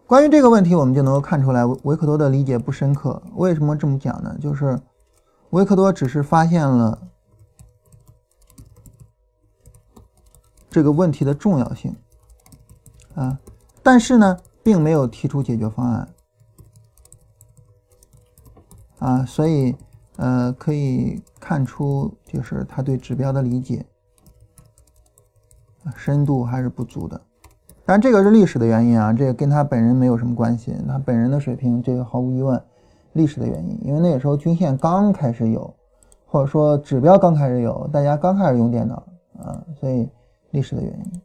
[0.08, 3.22] 关于这个问题，我们就能够看出来维维克多的理解不深刻。
[3.36, 4.38] 为什么这么讲呢？
[4.40, 4.80] 就是
[5.50, 7.00] 维克多只是发现了。
[10.70, 11.96] 这个问题的重要性
[13.16, 13.40] 啊，
[13.82, 16.08] 但是呢，并没有提出解决方案
[19.00, 19.76] 啊，所以
[20.18, 23.86] 呃可以看出就是他对指标的理解
[25.96, 27.20] 深度还是不足的。
[27.86, 32.62] 但这个是历史的原因啊，这个跟他本人没有什么关系，他本人的水平这个毫无疑问
[33.14, 35.74] 历史的原因，因为那个时候均线刚开始有，
[36.26, 38.96] 或者说指标刚开始有，大家刚开始用电脑
[39.40, 40.10] 啊，所以
[40.50, 41.22] 历史的原因。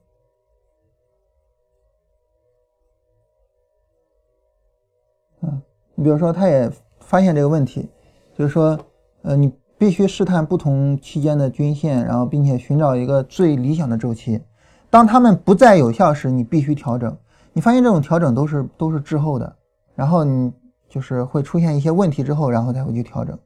[6.00, 7.86] 你比如说，他也发现这个问题，
[8.34, 8.78] 就是说，
[9.20, 14.40] 呃，你必须试探不同期间的均线，然后并且寻找一个最理想的周期。
[14.88, 17.14] 当它们不再有效时，你必须调整。
[17.52, 19.54] 你发现这种调整都是都是滞后的，
[19.94, 20.50] 然后你
[20.88, 23.38] 就是会出现一些问题之后，然后才会去调整。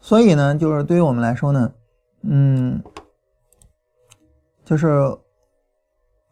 [0.00, 1.70] 所以呢，就是对于我们来说呢，
[2.22, 2.82] 嗯。
[4.62, 4.88] 就是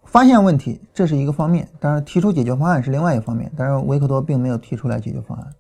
[0.09, 3.53] 发现问题，这是一个方面；当然，提出解决方案是另外一方面。
[3.55, 5.55] 但是，维克多并没有提出来解决方案。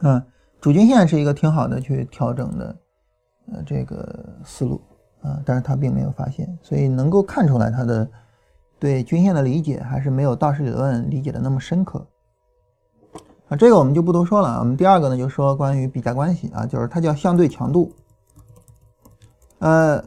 [0.00, 0.22] 嗯，
[0.60, 2.76] 主均线是一个挺好的去调整的，
[3.52, 4.82] 呃，这个思路
[5.22, 8.06] 啊，但是他并没有发现，所以能够看出来他的
[8.80, 12.04] 对均线的理解还是没有道氏理论理解的那么深刻。
[13.48, 14.58] 啊，这个我们就不多说了。
[14.58, 17.92] 我们第二个呢，就说关于比价关系啊，就是它叫相对强度，
[19.60, 20.04] 呃。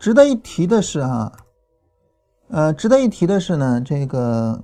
[0.00, 1.30] 值得一提的是哈，
[2.48, 4.58] 呃，值得一提的是呢，这个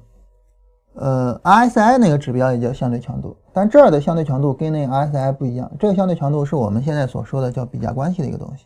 [0.94, 5.70] 呃，RSI 那个指标也叫相对强度，但这儿的相对强度跟那 RSI 不一样。
[5.79, 8.64] 这个相对强度是我们现在所说的叫比价关系的一个东西，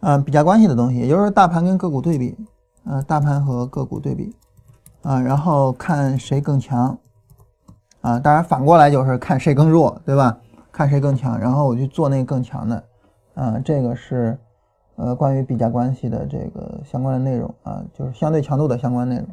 [0.00, 2.36] 啊，比价关系的东西，也就是大盘跟个股对比，
[2.84, 4.34] 啊，大盘和个股对比，
[5.02, 6.98] 啊，然后看谁更强，
[8.00, 10.36] 啊，当然反过来就是看谁更弱，对吧？
[10.78, 12.84] 看谁更强，然后我去做那个更强的，
[13.34, 14.38] 啊，这个是
[14.94, 19.26] 呃关于比价关系的这个相关的内容啊，就是相对强度的相关内容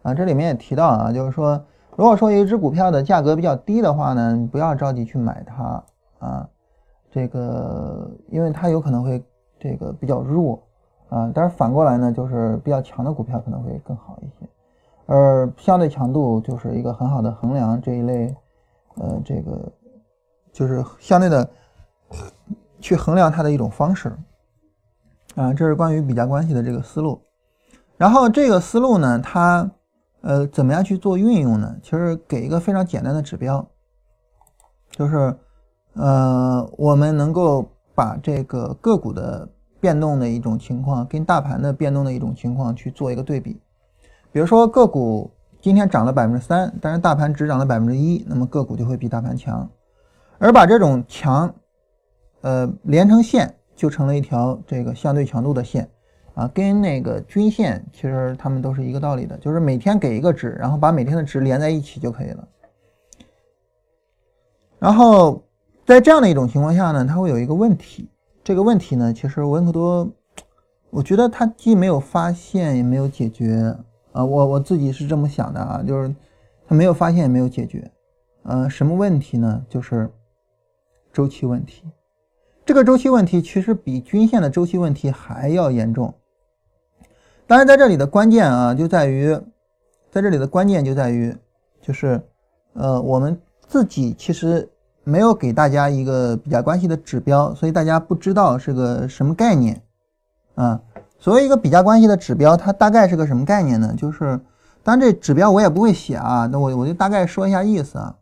[0.00, 0.14] 啊。
[0.14, 1.62] 这里面也提到啊，就是说，
[1.96, 5.84] 如果说一只股票的价格比较低的话呢，不要着急去买它
[6.18, 6.48] 啊，
[7.10, 9.22] 这个因为它有可能会
[9.60, 10.62] 这个比较弱
[11.10, 14.48] 啊，但是反过来呢，就是比较强的股票可能会更好一些，
[15.04, 18.34] 而相对强度就是一个很好的衡量这一类
[18.94, 19.70] 呃这个。
[20.56, 21.46] 就是相对的
[22.80, 24.10] 去衡量它的一种方式
[25.34, 27.20] 啊，这是关于比价关系的这个思路。
[27.98, 29.70] 然后这个思路呢，它
[30.22, 31.76] 呃怎么样去做运用呢？
[31.82, 33.68] 其实给一个非常简单的指标，
[34.88, 35.36] 就是
[35.92, 39.46] 呃我们能够把这个个股的
[39.78, 43.60] 变动的一种情况跟大盘的变动的一种情况去做一个对比。
[44.32, 49.68] 比如说个股今天涨了百分之三，但是大盘只涨了百分之一，那么个股就会比大盘强。
[50.38, 51.54] 而把这种强，
[52.42, 55.88] 呃，连成线，就成了一条这个相对强度的线，
[56.34, 62.48] 啊，跟那个均线其实它们都是一个道理的，就是每天给一个值，然后把每天的值连在一起就可以了。
[64.78, 65.42] 然后
[65.86, 68.10] 在这样的一种情况下呢，它会有一个问题，
[68.44, 70.06] 这个问题呢，其实文克多，
[70.90, 73.74] 我觉得他既没有发现，也没有解决，
[74.12, 76.14] 啊，我我自己是这么想的啊，就是
[76.68, 77.90] 他没有发现，也没有解决，
[78.42, 79.64] 呃，什么问题呢？
[79.70, 80.10] 就是。
[81.16, 81.82] 周期问题，
[82.66, 86.12] 这个周期问题其实比均线的周期问题还要严重。
[87.46, 89.34] 当然，在这里的关键啊，就在于，
[90.10, 91.34] 在这里的关键就在于，
[91.80, 92.20] 就是，
[92.74, 94.68] 呃，我们自己其实
[95.04, 99.80] 没有给大家一个比价关系的指标，所以大家不知道是个什么概念
[100.54, 100.82] 啊。
[101.18, 103.94] 所谓一个比价关系的指标，它大概是个什么概念呢？
[103.96, 104.38] 就是，
[104.82, 108.14] 当然这指标我也不会写啊，那我我就大概说一下意思啊。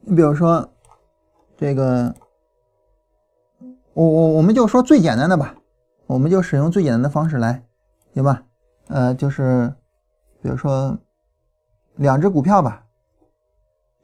[0.00, 0.66] 你比如说。
[1.58, 2.14] 这个，
[3.94, 5.54] 我我我们就说最简单的吧，
[6.06, 7.64] 我们就使用最简单的方式来，
[8.12, 8.42] 行吧？
[8.88, 9.72] 呃，就是
[10.42, 10.98] 比如说
[11.94, 12.84] 两只股票吧，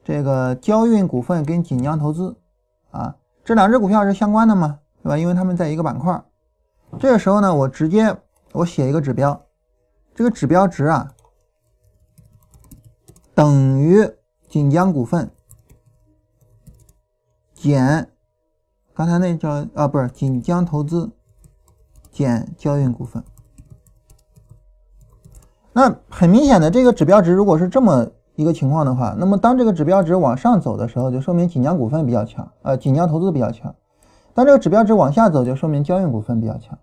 [0.03, 2.35] 这个交运股份跟锦江投资
[2.91, 4.81] 啊，这两只股票是相关的吗？
[5.03, 5.19] 对吧？
[5.19, 6.25] 因为他们在一个板块。
[6.99, 8.17] 这个时候呢，我直接
[8.53, 9.39] 我写一个指标，
[10.15, 11.13] 这个指标值啊
[13.35, 14.11] 等于
[14.49, 15.31] 锦江股份。
[17.63, 18.09] 减，
[18.93, 21.13] 刚才那叫啊，不是锦江投资
[22.11, 23.23] 减交运股份。
[25.73, 33.73] 那很明显的，这个指标值如果是这么一个情况的话，那么当这个指标值往上走的时候，就说明锦江股份比较强，呃，锦江投资比较强；
[34.35, 36.77] 当这个指标值往下走，就说明交运股份比较强。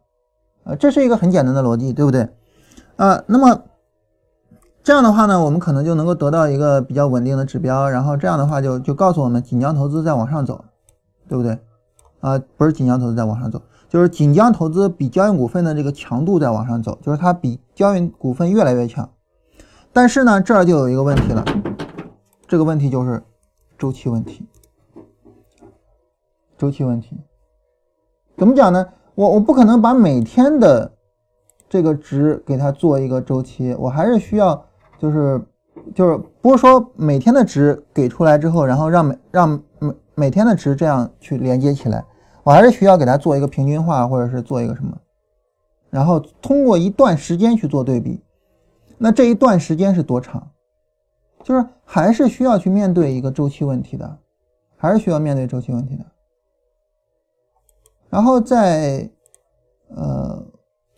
[0.64, 2.30] 呃，这是一个很简单的逻辑，对不对？
[2.96, 3.64] 啊，那么
[4.82, 10.66] 这样的话呢，我们可能就能够得到一个比较稳定的指标，然后这样的话就就告诉我们锦江投资在往上走。
[11.30, 11.58] 对不对？
[12.20, 19.10] 啊，不是锦江投资在往上走，就是锦江投资比交银股份的这个强度在往上走，就是它比交银股份越来越强。
[19.94, 21.46] 但是呢，这儿就有一个问题了，
[22.46, 23.24] 这个问题就是
[23.78, 24.46] 周期问题。
[26.58, 27.18] 周期问题
[28.36, 28.86] 怎么讲呢？
[29.16, 30.92] 我我不可能把每天的
[31.70, 34.66] 这个值给它做一个周期，我还是需要
[34.98, 35.42] 就是
[35.96, 39.62] 就是不是说每天的值给出来之后，然后让每让
[40.20, 42.04] 每天的值这样去连接起来，
[42.44, 44.98] 我还是需要给它做一个平均化，或者是做一个什么，
[45.90, 48.22] 然后通过一段时间去做对比。
[48.98, 50.52] 那这一段时间是多长？
[51.42, 54.18] 就是还是需要去面对一个周期问题的，
[54.76, 56.06] 还是需要面对周期问题的。
[58.10, 59.10] 然后在
[59.88, 60.44] 呃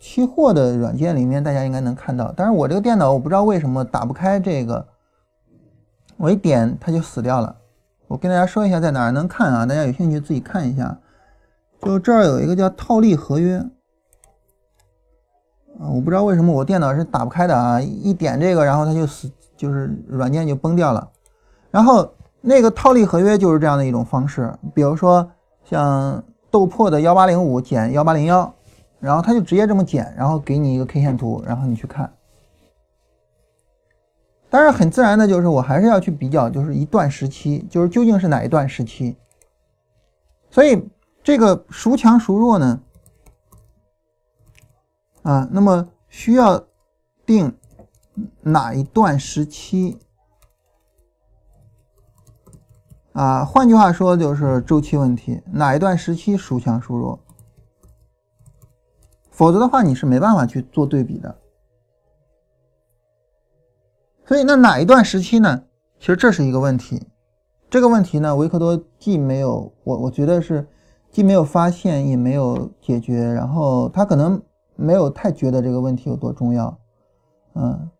[0.00, 2.34] 期货的软件里面，大家应该能看到。
[2.36, 4.84] 但是我这个电脑我不知道为什么打不开这个，
[6.16, 7.56] 我一点它就死掉了。
[8.12, 9.64] 我跟大家说一下在哪儿能看啊？
[9.64, 10.98] 大家有兴趣自己看一下。
[11.80, 13.56] 就这儿有一个叫套利合约
[15.80, 21.08] 啊，我不知道为什么我电脑是打不开的啊，一点这个然后它就死，就是软件就崩掉了。
[21.70, 22.06] 然后
[22.42, 25.26] 那个套利合约就是这样的一种方式，比如说
[25.64, 26.22] 像。
[26.50, 28.54] 豆粕的幺八零五减幺八零幺，
[29.00, 32.12] 然后它就直接这么减，然后给你一个 K 线图，然后你去看。
[34.52, 39.16] 当然很自然的就是我还是要去比较，就是一段时期，就是究竟是哪一段时期。
[40.50, 40.90] 所以
[41.22, 42.82] 这个孰强孰弱呢？
[45.22, 46.66] 啊，那么需要
[47.24, 47.56] 定
[48.42, 49.98] 哪一段时期？
[53.14, 57.18] 啊，换句话说就是周期问题，哪一段时期孰强孰弱？
[59.30, 61.38] 否则的话，你是没办法去做对比的。
[64.26, 65.64] 所以，那哪一段时期呢？
[65.98, 67.06] 其实这是一个问题。
[67.70, 70.66] 这个问题呢，维克多既没有我，我觉得是
[71.10, 73.24] 既没有发现，也没有解决。
[73.32, 74.42] 然后他可能
[74.76, 76.78] 没有太觉得这个问题有多重要。
[77.54, 77.90] 嗯，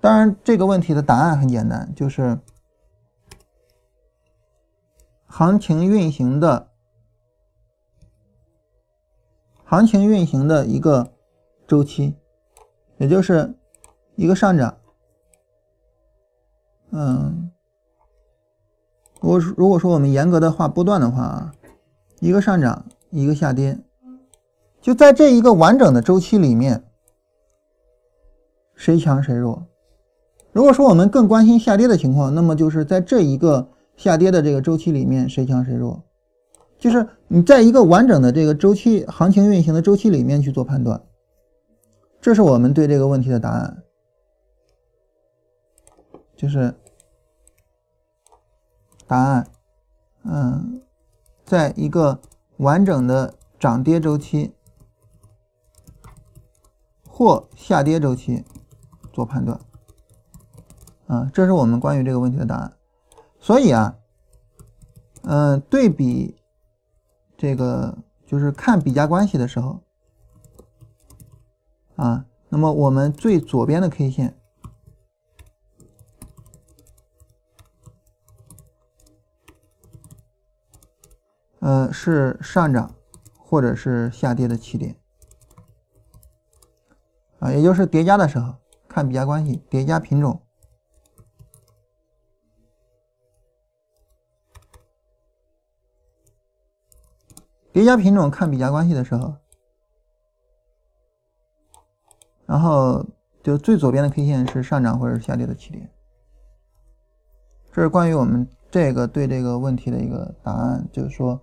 [0.00, 2.38] 当然，这个问题的答案很简单，就是。
[5.26, 6.68] 行情运行的，
[9.64, 11.12] 行情运行的一个
[11.66, 12.14] 周期，
[12.98, 13.52] 也就是
[14.14, 14.76] 一个上涨。
[16.94, 17.50] 嗯，
[19.20, 21.52] 如果如果说我们严格的画波段的话啊，
[22.20, 23.78] 一个上涨，一个下跌，
[24.80, 26.84] 就在这一个完整的周期里面，
[28.74, 29.66] 谁强谁弱？
[30.52, 33.68] 如果说我们更关心下跌的情况，那么就是在这一个。
[33.96, 36.02] 下跌的这个周期里面，谁强谁弱？
[36.80, 41.00] 就是你在一个完整的这个周期行情运行的周期里面去做判断，
[42.20, 43.84] 这是我们对这个问题的答案。
[46.34, 46.74] 就是
[49.06, 49.46] 答案，
[50.24, 50.82] 嗯，
[51.44, 52.20] 在一个
[52.56, 54.54] 完整的涨跌周期
[57.06, 58.44] 或下跌周期
[59.12, 59.60] 做判断，
[61.06, 62.72] 啊，这是我们关于这个问题的答案。
[63.38, 63.96] 所以啊，
[65.22, 66.36] 嗯，对比
[67.36, 67.96] 这个
[68.26, 69.80] 就是看比价关系的时候
[71.96, 74.36] 啊，那么我们最左边的 K 线，
[81.64, 82.94] 呃，是上涨
[83.38, 84.94] 或者是下跌的起点
[87.38, 88.56] 啊，也就是叠加的时候
[88.86, 90.42] 看比价关系，叠加品种。
[97.72, 99.34] 叠加品种看比价关系的时候，
[102.44, 103.06] 然后
[103.42, 105.90] 就最左边的 K 线是上涨或者是下跌的起点，
[107.72, 111.40] 这是关于我们这个对这个问题的一个答案，就是说，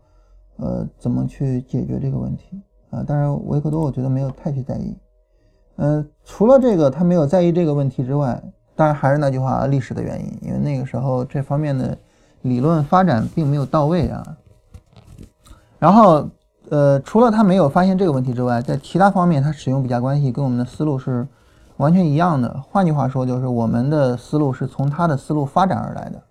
[0.61, 3.01] 呃，怎么去解决这个问题啊？
[3.01, 4.95] 当然，维克多我觉得没有太去在意，
[5.77, 8.39] 嗯，除了这个他没有在意这个问题之外，
[8.75, 11.97] 当然还是那句话，历史的原因，因为那个时候这方面的
[12.43, 14.37] 理论发展并没有到位啊。
[15.79, 16.29] 然后，
[16.69, 21.27] 呃，除了他没有发现这个问题之外，在其他方面，他使用比价关系跟我们的思路是
[21.77, 22.61] 完全一样的。
[22.69, 26.21] 换句话说，就是我们的思路是从他的思路发展而来的。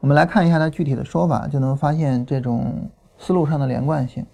[0.00, 4.24] 我们来看一下它具体的说法，就能发现这种思路上的连贯性。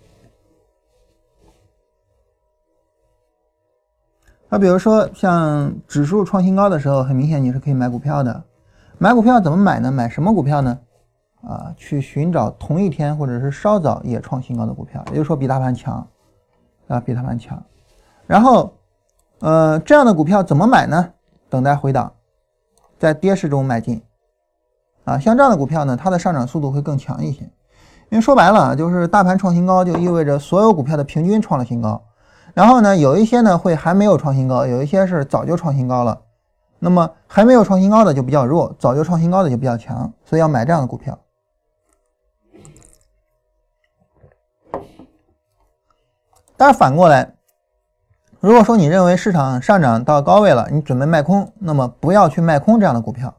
[4.48, 8.44] 那比如说，像指数创新高的时候，很明显你是可以买股票的。
[8.98, 9.90] 买股票怎么买呢？
[9.90, 10.78] 买什么股票呢？
[11.42, 16.06] 啊，去寻找同一天或者是稍早也创新高的股票，也就是说比大盘强，
[16.86, 17.60] 啊，比大盘强。
[18.26, 18.74] 然后，
[19.40, 21.14] 呃，这样的股票怎么买呢？
[21.48, 22.12] 等待回档，
[22.98, 24.02] 在跌势中买进。
[25.04, 27.42] 啊，像这样的股票呢，它的上涨速度会更强一些。
[28.10, 32.02] 因为说白了就是大盘创新高，就意味着所有股票的平均创了新高。
[32.54, 36.20] 然后呢，有一些呢会还没有创新高，有一些是早就创新高了。
[36.78, 41.18] 那么还没有创新高的就比较弱，早就创新高的就比较强，所以要买这样的股票。
[46.56, 47.34] 但是反过来，
[48.40, 53.34] 如果说你认为市场上涨到高位了，你准备卖空，那么不要去卖空这样的股票，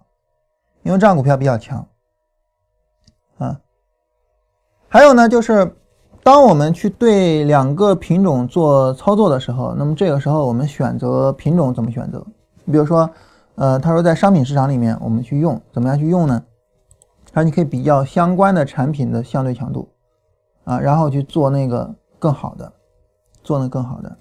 [0.83, 1.87] 因为这样股票比较强。
[3.39, 3.59] 啊，
[4.87, 5.75] 还有呢，就是
[6.21, 12.25] 当我们去对两个品种做操作的时候，那么这个时候我们选择品种怎么选择？
[12.63, 13.09] 你比如说，
[13.55, 16.43] 呃，他说在商品市场里面我们去用，怎么样去用呢？
[17.33, 19.89] 他说你可以比较相关的产品的相对强度，
[20.63, 22.71] 啊，然后去做那个更好的，
[23.43, 24.17] 做那更好的，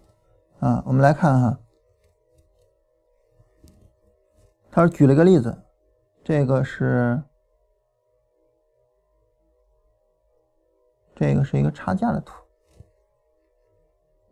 [0.61, 1.59] 啊，我们来看哈，
[4.71, 5.57] 他说举了个例子，
[6.25, 7.23] 这个是。
[11.15, 12.35] 这个是一个差价的图，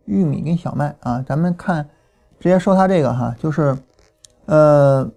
[0.07, 1.89] 玉米跟小麦啊，咱们看，
[2.41, 3.77] 直接说它这个哈，就是，
[4.47, 5.09] 呃，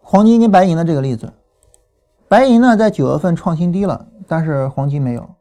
[0.00, 1.32] 黄金跟白银的这个例子，
[2.28, 5.34] 白银呢在九月份创新低了，但是黄金没有，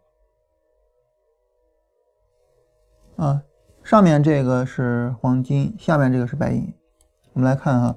[3.17, 3.43] 啊，
[3.84, 6.73] 上面这个是黄金，下面这个是白银，
[7.34, 7.95] 我们来看哈，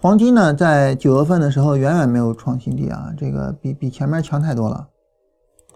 [0.00, 4.88] 黄金呢在九月份的时候远远没有创新低啊，这个比比前面强太多了。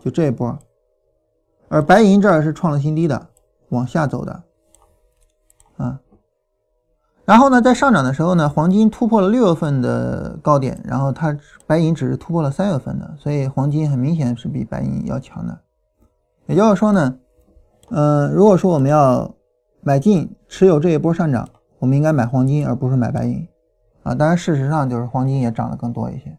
[0.02, 0.58] 就这一波，
[1.68, 3.28] 而白银这儿是创了新低的，
[3.68, 4.42] 往下走的，
[5.76, 6.00] 啊，
[7.24, 15.58] 然后呢，在上涨的时候呢，黄金突破了六月份的高点，然后它白银只是突破了三月份的，所以黄金很明显是比白银要强的。
[16.46, 17.18] 也就是说呢，
[17.90, 19.34] 嗯，如果说我们要
[19.82, 21.48] 买进持有这一波上涨，
[21.78, 23.46] 我们应该买黄金而不是买白银，
[24.04, 26.38] 啊，当然事实上就是黄金也涨得更多一些。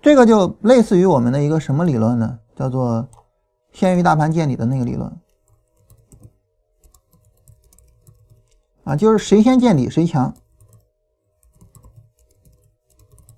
[0.00, 2.40] 这个就类似于我们的一个什么理论呢？
[2.56, 3.08] 叫做
[3.70, 5.10] 先于大盘见底的那个理论
[8.84, 10.34] 啊，就是谁先见底谁强，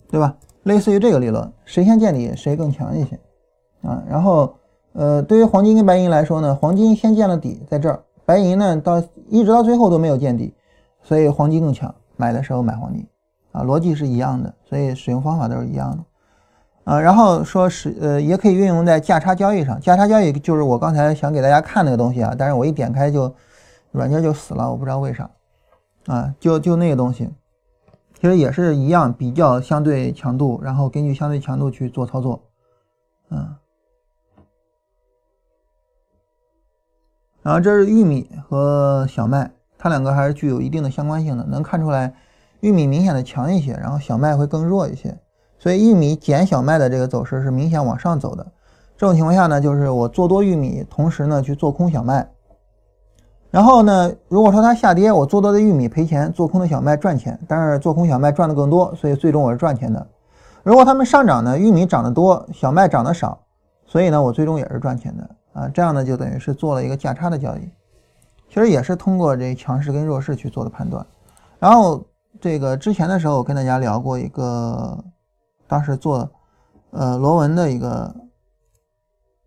[0.08, 0.36] 对吧？
[0.62, 3.20] 类似于这个理论，谁先见底谁更强一些
[3.82, 4.02] 啊。
[4.08, 4.56] 然后，
[4.94, 10.54] 呃，对于黄金跟白银来说呢，黄金先见了底在这儿，白银呢到一直到最后都没有见底，
[11.02, 13.06] 所以黄金更强，买的时候买黄金
[13.52, 16.04] 啊，逻辑是一样的，所以使用方法都是一样的。
[16.84, 19.80] 啊，然后说是呃，也可以运用在价差交易上。
[19.80, 23.34] 价差交易就是我刚才想给大家看那个东西啊，但是我一点开就
[23.90, 25.30] 软件就死了，我不知道为啥。
[26.06, 27.30] 啊，就就那个东西，
[28.20, 32.42] 其实也是一样，比较相对强度，然后根据相对强度去做操作。
[33.30, 33.56] 嗯，
[37.40, 39.50] 然后这是玉米和小麦，
[39.84, 42.10] 它两个还是具有一定的相关性的，能看出来
[42.60, 45.14] 玉米明显的强一些，然后小麦会更弱一些。
[45.58, 48.46] 所以玉米减小麦的这个走势是明显往上走的，
[48.96, 52.26] 这种情况下呢，就是我做多玉米，同时呢去做空小麦。
[53.50, 60.06] 然后呢，如果说它下跌，我做多的玉米赔钱，做空的小麦赚钱，但是做空小麦赚的更多，所以最终我是赚钱的。
[60.62, 63.38] 如果它们上涨呢，玉米涨得多，小麦涨得少，
[63.84, 65.68] 所以呢我最终也是赚钱的啊。
[65.68, 67.68] 这样呢就等于是做了一个价差的交易，
[68.48, 71.06] 其实也是通过这强势跟弱势去做的判断。
[71.58, 72.06] 然后
[72.40, 75.04] 这个之前的时候我跟大家聊过一个。
[75.66, 76.30] 当时做，
[76.90, 78.14] 呃，螺纹的一个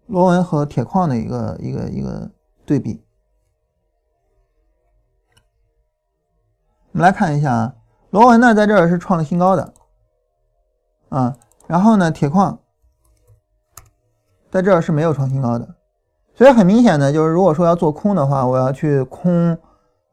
[0.08, 2.32] 螺纹和铁矿的一个一个一个
[2.66, 3.06] 对比，
[6.92, 7.76] 我们来看一下啊，
[8.10, 9.74] 螺纹呢在这儿是创了新高的，
[11.10, 11.38] 啊，
[11.68, 12.60] 然后呢铁矿
[14.50, 15.76] 在这儿是没有创新高的，
[16.38, 19.58] 所以很明显的就是如果说要做空的话，我要去空，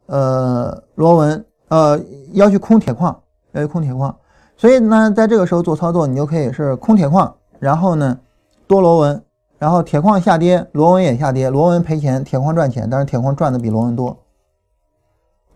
[0.06, 2.00] 呃，螺纹，呃，
[2.32, 3.14] 要去空铁矿，
[3.52, 4.16] 要去空铁矿。
[4.56, 8.18] 所以呢，在这个时候做操作，你就可以是空铁矿，然后呢
[8.66, 9.22] 多螺纹，
[9.58, 14.16] 然后铁矿下跌，螺纹也下跌，螺纹赔钱，铁矿赚钱，但是铁矿赚的比螺纹多。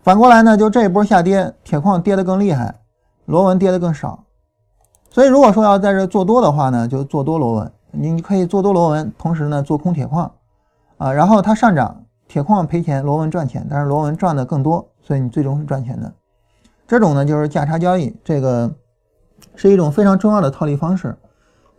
[0.03, 2.75] 反过来呢，就这一波下跌，铁矿跌得更厉害，
[3.25, 4.23] 螺纹跌得更少。
[5.09, 10.31] 所以如果说要在这做多的话呢，就做多螺纹，你你可以做多螺纹，同时呢做空铁矿，
[10.99, 16.13] 啊，然后它上涨，铁矿赔钱，螺纹赚钱，但是螺纹赚的更多，所以你最终是赚钱的。
[16.87, 18.71] 这种呢就是价差交易，这个。
[19.55, 21.17] 是一种非常重要的套利方式，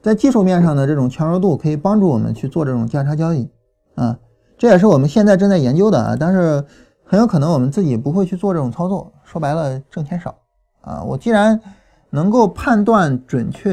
[0.00, 3.50] 在技术面上的这种强弱度可以帮助我们去做这种价差交易，
[3.96, 4.18] 啊，
[4.56, 6.64] 这也是我们现在正在研究的啊，但是
[7.04, 10.34] 很有可能我们自己不会去做这种操作，说白了挣钱少
[10.80, 11.02] 啊。
[11.02, 11.60] 我既然
[12.08, 13.70] 能够判断准确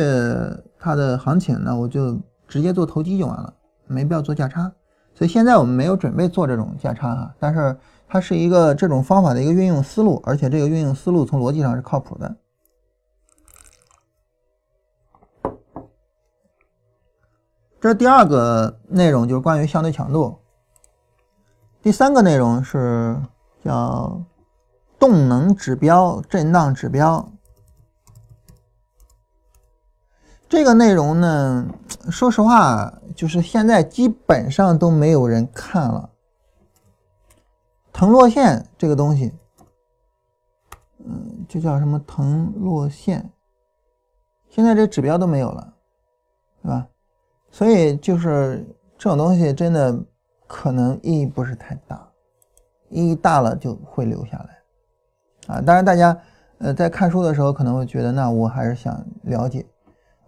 [0.78, 3.54] 它的行情，那我就直接做投机就完了，
[3.88, 4.70] 没必要做价差。
[5.18, 7.76] 所以现在我们没有准备做这种价差哈，但是
[8.08, 12.38] 它是一个这种方法的一个运用思路，而且这个运用思路从逻辑上是靠谱的。
[17.82, 20.38] 这第二个内容，就是关于相对强度。
[21.82, 23.20] 第三个内容是
[23.66, 24.22] 叫
[25.00, 27.28] 动能指标、震荡指标。
[30.50, 31.68] 这个内容呢，
[32.10, 36.10] 说实话，就是现在基本上都没有人看了。
[37.92, 39.34] 腾落线这个东西，
[41.00, 43.30] 嗯，就叫什么腾落线，
[44.50, 45.74] 现在这指标都没有了，
[46.62, 46.88] 对吧？
[47.50, 48.64] 所以就是
[48.98, 50.00] 这种东西真的
[50.46, 52.08] 可能意义不是太大，
[52.90, 55.62] 意义大了就会留下来啊。
[55.62, 56.18] 当然，大家
[56.60, 59.66] 呃在看书的时候可能会觉得，那我还是想了解。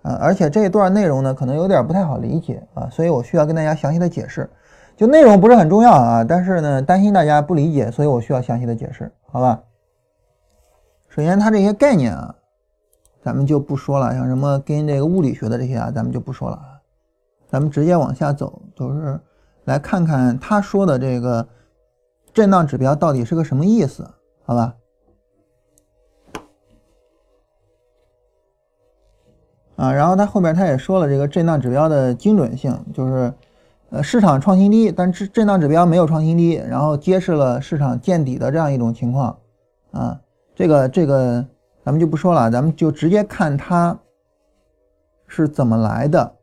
[0.02, 4.50] 啊，而且这一段内容呢，可能有点不太好理解啊，所以我需要跟大家详细的解释。
[4.96, 9.62] 就内容不是很重要啊，但是呢，担心大家不理解，所以我需要详细的解释，好吧？
[11.08, 12.36] 首先，它这些概念啊，
[13.22, 16.82] 咱们就不说了，像什么跟这个物理学的这些啊，咱们就不说了啊，
[17.48, 19.18] 咱们直接往下走，就是
[19.64, 21.48] 来看看他说的这个
[22.34, 24.06] 震荡指标到底是个什么意思，
[24.44, 24.76] 好吧？
[29.80, 33.34] 啊，然后他后边他也说了这个震荡指标的精准性，就是
[33.92, 39.38] 呃市场创新低，但是震荡指标没有创新低，然后揭示了市场见底的这样一种情况
[39.92, 40.20] 啊。
[40.54, 41.46] 这个这个
[41.86, 43.98] 咱们就不说了，咱们就直接看它
[45.28, 46.34] 是怎么来的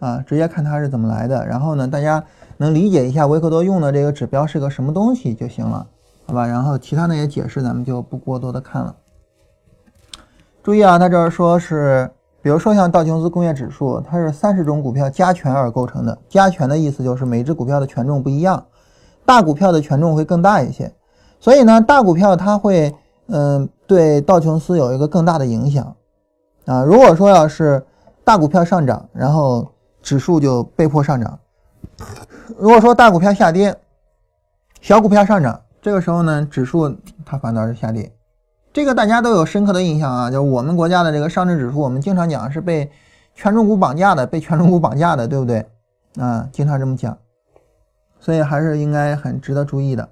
[0.00, 1.46] 啊，直接看它是怎么来的。
[1.46, 2.22] 然后呢，大家
[2.58, 5.86] 能理解一下维克多用的这个指标是个什么东西就行了，
[6.26, 6.46] 好吧？
[6.46, 8.94] 然后其他那些解释咱们就不过多的看了。
[10.62, 12.10] 注意啊，他这儿说是。
[12.48, 16.16] 比如说像道琼斯工业指数，它是三十种股票加权而构成的。
[16.30, 18.64] 加权的意思就是每只股票的权重不一样，
[19.26, 20.90] 大股票的权重会更大一些。
[21.38, 22.90] 所以呢，大股票它会
[23.26, 25.94] 嗯对道琼斯有一个更大的影响
[26.64, 26.82] 啊。
[26.82, 27.84] 如果说要是
[28.24, 29.70] 大股票上涨，然后
[30.00, 31.38] 指数就被迫上涨；
[32.56, 33.76] 如果说大股票下跌，
[34.80, 36.96] 小股票上涨，这个时候呢，指数
[37.26, 38.10] 它反倒是下跌。
[38.78, 42.88] 这个大家都有深刻的印象啊，就是我们国家的这个上证指数，我们经常讲是被
[43.34, 45.66] 权重股绑架的，被权重股绑架的，对不对？
[46.16, 47.18] 啊，经常这么讲，
[48.20, 50.08] 所以还是应该很值得注意的。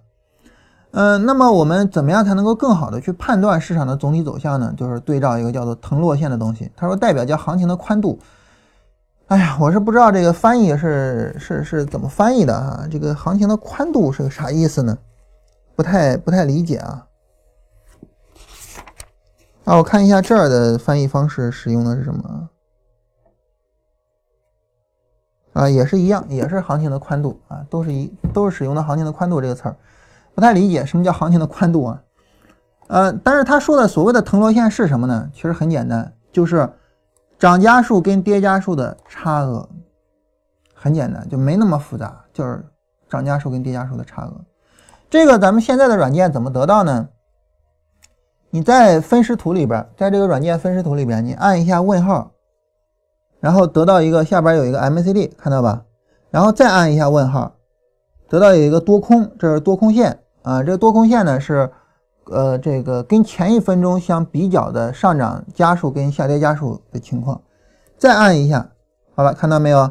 [0.91, 4.75] 嗯，那么我们怎么样才能够更好的去判断市场的总体走向呢？
[4.77, 8.19] 就是对照一个叫做腾落线的东西，他说代表叫行情的宽度。
[9.29, 12.85] 哎呀，我是不知道这个翻译是是是怎么翻译的啊？
[12.91, 14.99] 这个行情的宽度是个啥意思呢？
[15.77, 17.06] 不太不太理解啊。
[19.67, 22.49] 啊，我看一下这儿的翻译方式使用的是什么？
[25.55, 29.77] 啊，也是一样，也是行情的宽度啊，都是一都是使用的行情的宽度这个词儿，
[30.37, 32.01] 不太理解什么叫行情的宽度啊？
[32.87, 35.29] 呃，但是他说的所谓的腾落线是什么呢？
[35.35, 36.71] 其实很简单，就是
[37.37, 39.69] 涨家数跟跌家数的差额，
[40.75, 42.65] 很简单，就没那么复杂，就是
[43.09, 44.33] 涨家数跟跌家数的差额。
[45.11, 47.09] 这个咱们现在的软件怎么得到呢？
[48.51, 52.31] 你在分时图里边，在这个软件分时图里边，你按一下问号，
[53.41, 55.83] 然后得到一个下边有一个 MACD，看到吧？
[56.31, 57.55] 然后再按一下问号，
[58.29, 60.63] 得到有一个多空，这是多空线啊。
[60.63, 61.71] 这个多空线呢是，
[62.31, 67.41] 呃，这个跟前一分钟相比较的上涨家数跟下跌家数的情况。
[67.99, 68.71] 再按一下，
[69.15, 69.91] 好了，看到没有？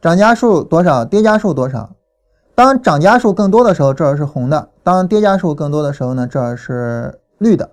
[0.00, 1.04] 涨家数多少？
[1.04, 1.90] 跌家数多少？
[2.54, 7.70] 当涨家数更多的时候，这儿是红的；当跌家数更多的时候呢，这儿是绿的。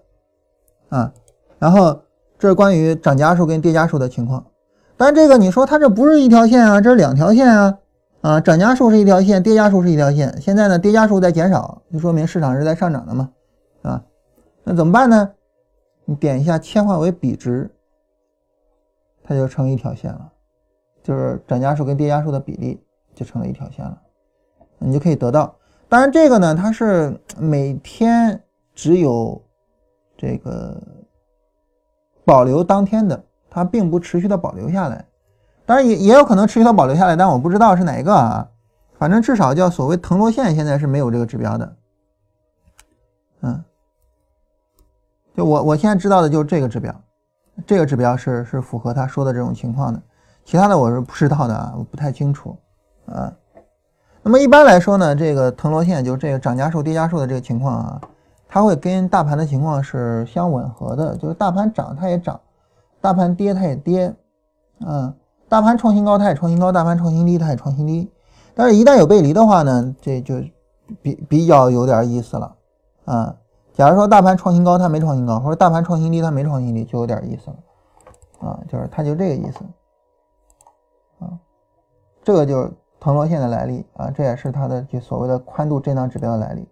[0.91, 1.13] 啊，
[1.57, 2.01] 然后
[2.37, 4.45] 这是关于涨家数跟跌家数的情况，
[4.97, 7.79] 但这个你说它这不是一条线啊，这是两条线啊，
[8.19, 13.29] 啊，涨家数是一条线，跌家数是一条线，现在呢跌家数在减少，就说明市场是在上涨的嘛，
[13.83, 14.03] 啊，
[14.65, 15.31] 那怎么办呢？
[16.03, 17.71] 你点一下切换为比值，
[19.23, 20.29] 它就成一条线了，
[21.01, 22.83] 就是涨家数跟跌家数的比例
[23.15, 23.97] 就成了一条线了，
[24.77, 25.55] 你就可以得到。
[25.87, 28.43] 当然这个呢，它是每天
[28.75, 29.41] 只有。
[30.21, 30.79] 这个
[32.23, 35.03] 保留当天的，它并不持续的保留下来，
[35.65, 38.47] 当然也也有可能持续的保留下来，但我不知道是哪一个啊。
[38.99, 41.75] 反正至少叫所谓腾落线，现在是没有这个指标的。
[43.41, 43.63] 嗯，
[45.35, 46.93] 就我我现在知道的就是这个指标，
[47.65, 49.99] 这个指标是是符合他说的这种情况的，
[50.45, 52.55] 其他的我是不知道的啊，我不太清楚
[53.07, 53.33] 啊。
[54.21, 58.01] 那么一般来说呢，这个腾落线就是这个涨家数跌家数的这个情况啊。
[58.53, 62.37] 它会跟大盘的情况是相吻合的，就是大盘涨它也涨，
[62.99, 64.13] 大盘跌它也跌，
[64.81, 65.13] 嗯，
[65.47, 68.11] 大盘创新高它也创新高，大盘创新低它也创新低。
[68.53, 70.35] 但是，一旦有背离的话呢，这就
[71.01, 72.55] 比比较有点意思了，
[73.05, 73.33] 啊，
[73.71, 79.59] 假如说大盘创新高它没创新高，或者大盘创新低它没创新低，就有点意思了，啊，就是它就这个意思，
[81.19, 81.39] 啊，
[82.21, 86.67] 这个就是腾螺线的来历啊，这也是它的就所谓的宽度震荡指标的来历。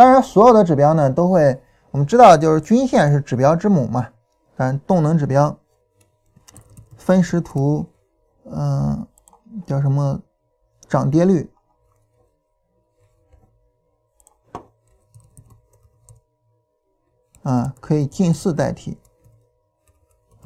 [0.00, 4.08] 当然，所有的指标呢都会，我们知道就是均线是指标之母嘛，
[4.56, 5.54] 但动能指标、
[6.96, 7.84] 分时图，
[8.50, 9.06] 嗯，
[9.66, 10.18] 叫什么
[10.88, 11.52] 涨跌率
[17.42, 18.96] 啊，可以近似代替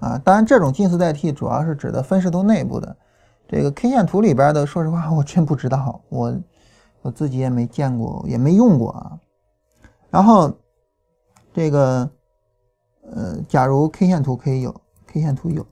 [0.01, 0.19] 啊。
[0.19, 2.97] 当然，这种近似代替主要是指的分时图内部的，
[3.47, 6.37] 这个 K 线图里边的，说实话我真不知道，我
[7.03, 9.21] 我自己也没见过，也没用过啊。
[10.15, 10.49] 然后，
[11.53, 12.09] 这个，
[13.03, 15.67] 呃，假如 K 线图可以有，K 线图有，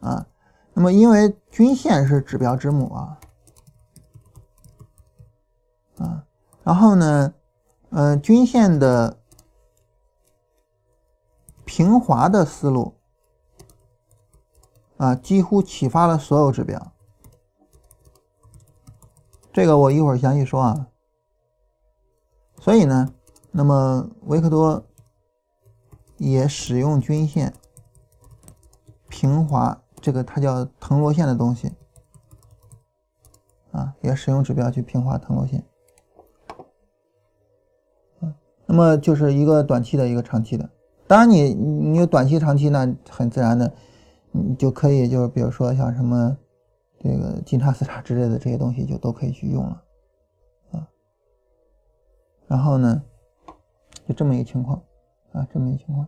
[0.00, 0.26] 啊，
[0.74, 3.20] 那么因为均线是指标之母啊，
[5.98, 6.26] 啊，
[6.64, 7.32] 然后呢，
[7.90, 9.20] 呃，均线的
[11.64, 12.96] 平滑的思路，
[14.96, 16.92] 啊，几乎启发了所有指标，
[19.52, 20.88] 这个我一会儿详细说啊。
[22.60, 23.08] 所以呢，
[23.50, 24.84] 那么维克多
[26.18, 27.52] 也使用均线
[29.08, 31.72] 平滑，这个它叫腾螺线的东西
[33.72, 35.64] 啊，也使用指标去平滑腾螺线。
[38.66, 40.70] 那么就是一个短期的一个长期的。
[41.08, 43.72] 当然，你你有短期、长期，那很自然的，
[44.30, 46.36] 你就可以就是比如说像什么
[47.00, 49.82] 这个金叉、四叉之类的这些东西，就都可以去用了。
[52.50, 53.00] 然后呢，
[54.08, 54.82] 就这么一个情况
[55.30, 56.04] 啊，这么一个情况。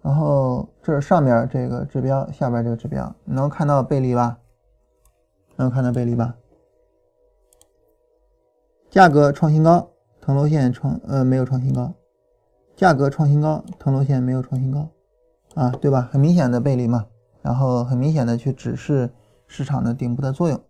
[0.00, 4.38] 然后这是上面这个指标，下边这个指标，能看到背离吧？
[5.56, 6.36] 能看到背离吧？
[8.88, 11.92] 价格创新高，腾螺线创呃没有创新高，
[12.76, 14.88] 价格创新高，腾螺线没有创新高，
[15.56, 16.08] 啊，对吧？
[16.12, 17.04] 很明显的背离嘛，
[17.42, 19.10] 然后很明显的去指示
[19.48, 20.60] 市场的顶部的作用。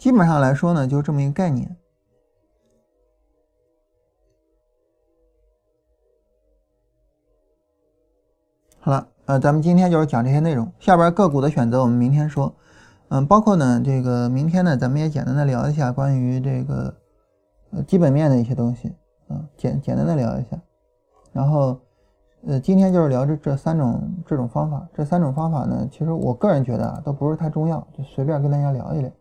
[0.00, 1.76] 基本上来说呢，就这么一个概念。
[8.78, 10.72] 好了，呃，咱们今天就是讲这些内容。
[10.78, 12.50] 下边个股的选择，我们明天说。
[13.10, 16.94] 嗯，包括呢，这个明天呢，咱们也简单的聊一下关于这个
[17.72, 18.90] 呃基本面的一些东西，
[19.28, 20.58] 嗯，简简单的聊一下。
[21.30, 21.78] 然后，
[22.46, 24.88] 呃，今天就是聊这这三种这种方法。
[24.94, 29.12] 这三种方法呢，其实我个人觉得啊，都不是太重要，就随便跟大家聊一聊。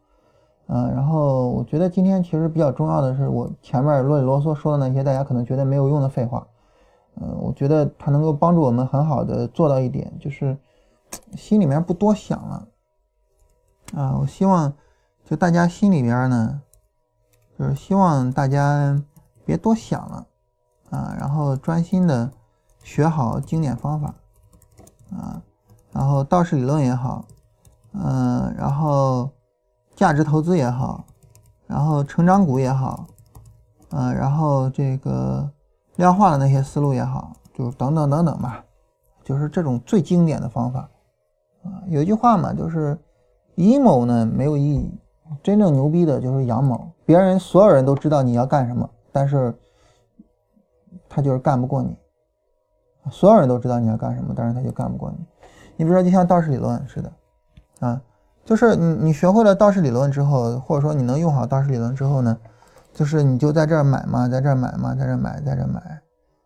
[0.72, 6.45] 嗯，然后我觉得今天其实比较重要的是，我前面啰里啰嗦说的那些大家可能觉得没有用的废话，
[7.15, 10.55] 嗯，我觉得它能够帮助我们很好的做到一点，就是
[11.36, 12.67] 心里面不多想了。
[13.95, 14.72] 啊，我希望
[15.26, 16.61] 就大家心里边呢，
[17.57, 19.03] 就是希望大家
[19.45, 20.28] 别多想了，
[20.91, 22.30] 啊，然后专心的
[22.84, 24.13] 学好经典方法，
[25.09, 25.41] 啊，
[25.91, 27.26] 然后道氏理论也好，
[27.93, 29.28] 嗯，然后。
[30.00, 31.04] 价值投资也好，
[31.68, 33.06] 然后成长股也好，
[33.89, 35.45] 嗯，然后这个
[35.97, 38.64] 量化的那些思路也好，就等等等等吧，
[39.26, 40.89] 就是这种最经典的方法
[41.66, 41.84] 啊。
[41.88, 42.97] 有一句话嘛，就是
[43.56, 44.89] 阴谋呢没有意义，
[45.43, 46.89] 真正牛逼的就是阳谋。
[47.06, 49.54] 别人所有人都知道你要干什么，但是
[51.10, 51.93] 他就是干不过你。
[53.12, 55.18] 所有人都知道你要干什么，但是他就干不过你。
[55.76, 57.12] 你比如说，就像道氏理论似的，
[57.82, 58.02] 啊。
[58.50, 62.36] 就是你你学会了道氏理论之后，或者说你能用好道氏理论之后呢，
[62.91, 66.02] 就是你就在这儿买嘛，在这儿买嘛，在这儿买，在这儿买，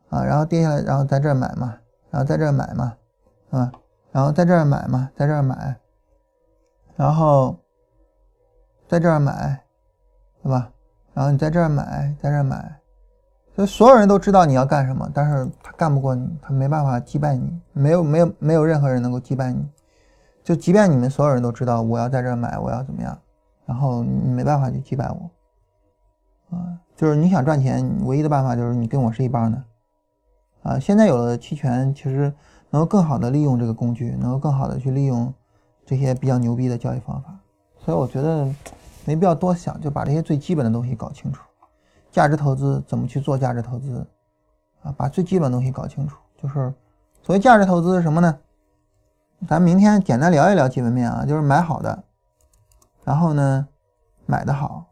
[0.09, 1.73] 啊，然后跌下来，然后在这儿买嘛，
[2.11, 2.93] 然后在这儿买嘛，
[3.51, 3.71] 啊，
[4.11, 5.77] 然后在这儿买嘛，在这儿买，
[6.97, 7.57] 然后
[8.89, 9.63] 在这儿买，
[10.43, 10.69] 对吧？
[11.13, 12.81] 然后你在这儿买，在这儿买，
[13.55, 19.65] 所以所有人都知道你要干什么，但是他干不过你，他没办法击败你，没有没有没有任何人能够击败你。
[20.43, 23.17] 就即便你们所有人都知道我要在这买，我要怎么样，
[23.65, 29.63] 然后你没办法去击败我，啊，就是你想赚钱，唯一的办法就是你跟我是一帮的，
[30.63, 32.33] 啊，现在有了期权，其实
[32.69, 35.33] 能够更好的利用这个工具，能够更好的去利用
[35.85, 37.33] 这些比较牛逼的交易方法，
[37.79, 38.45] 所以我觉得
[39.05, 41.41] 没必要多想，就把这些最基本的东西搞清楚，
[42.11, 44.05] 价值投资怎么去做价值投资，
[44.81, 46.73] 啊，把最基本的东西搞清楚，就是
[47.21, 48.37] 所谓价值投资是什么呢？
[49.47, 52.03] 咱明天简单聊一聊基本面啊，就是买好的，
[53.03, 53.67] 然后呢，
[54.25, 54.85] 买的好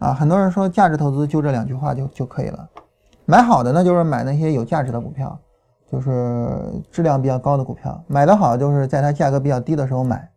[0.00, 0.12] 啊。
[0.12, 2.68] 很多人说价值投资就这两句话就就可以了。
[3.24, 5.38] 买好的呢，就是买那些有价值的股票，
[5.90, 8.02] 就是质量比较高的股票。
[8.08, 10.28] 买的好就是在它价格比较低的时候买，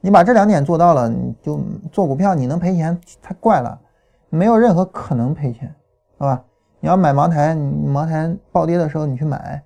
[0.00, 1.58] 你把这两点做到了，你就
[1.90, 3.80] 做股票你能赔钱太怪了，
[4.28, 5.74] 没有任何可能赔钱，
[6.18, 6.44] 好吧？
[6.80, 9.62] 你要买茅台，你茅台暴跌的时候你去买，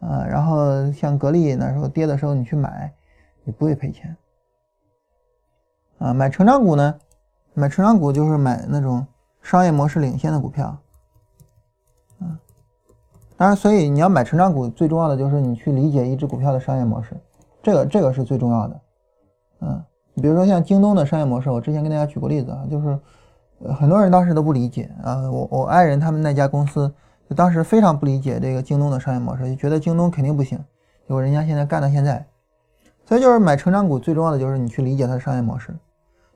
[0.00, 2.92] 啊，然后像格力那时候跌的时候你去买，
[3.44, 4.16] 你不会赔钱。
[5.98, 6.94] 啊，买成长股呢？
[7.54, 9.04] 买成长股就是买那种
[9.42, 10.78] 商业模式领先的股票。
[12.20, 12.38] 嗯，
[13.36, 17.16] 当然，所以你要买成长股，最重要的就是你去理解一只股票的商业模式，
[17.60, 18.80] 这个这个是最重要的。
[19.62, 19.84] 嗯，
[20.14, 22.96] 比如说像京东的商业模式，我之前跟大家举过例子啊，就是
[23.74, 26.94] 很多人当时都不理解啊，我我爱人他们那家公司
[27.28, 30.58] 就当时非常不理解这个京东的商业模式，就觉得京东肯定不行，
[31.06, 32.24] 结果人家现在干到现在，
[33.04, 35.76] 所以就是买成长股最重要的就是你去理解它的商业模式，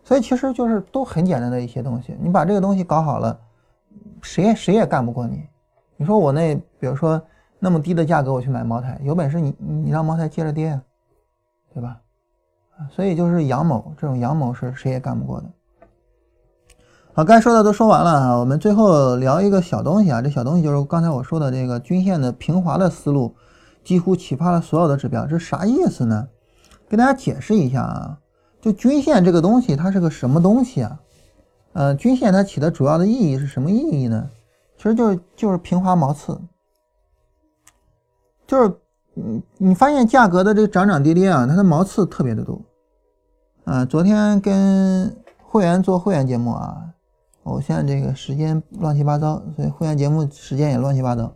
[0.05, 3.38] 所以其实就是都很简单的一些东西，你把这个东西搞好了，
[4.20, 5.43] 谁也谁也干不过你。
[5.97, 7.20] 你说我那比如说
[7.59, 10.82] 那么低的价格我去买茅台，有本事你你让茅台接着跌啊，
[11.72, 11.99] 对吧？
[12.90, 15.47] 所以就是杨某，这种杨某是谁也干不过的。
[17.14, 23.34] 好，该说的都说完了啊，我们最后聊一个小东西啊，这小东西就是刚才我说的这个均线的平滑的思路，
[23.84, 25.26] 几乎启发了所有的指标。
[25.26, 26.26] 这啥意思呢？
[26.88, 28.18] 给大家解释一下啊，
[28.62, 31.00] 就均线这个东西它是个什么东西啊？
[31.74, 34.30] 呃，均线它起的主要的意义是什么意义呢？
[34.78, 36.40] 其实就是就是平滑毛刺，
[38.46, 38.74] 就是
[39.12, 42.58] 你你发现价格的这个涨涨跌跌啊，它的毛刺特别的多。
[43.64, 46.82] 啊，昨天跟会员做会员节目啊，
[47.45, 51.32] 我现在这个时间乱七八糟，所以会员节目时间也乱七八糟。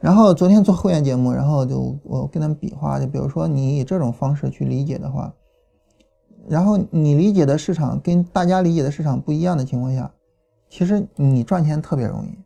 [0.00, 5.32] 然后昨天做会员节目，然后就我跟他们比划，就比如说你以这种方式去理解的话，
[6.48, 10.10] 然后你理解的市场跟大家理解的市场不一样的情况下，
[10.68, 12.38] 其实你赚钱特别容易，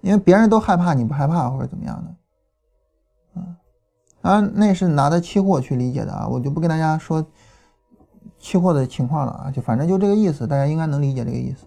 [0.00, 2.02] 因为别人都害怕，你不害怕或者怎么样
[3.34, 7.26] 的，啊，啊，那是拿的期货去理解的啊，我就不跟大家说。
[8.46, 11.66] 期货的情况了啊，就反正就这个意思，大家应该能理解这个意思，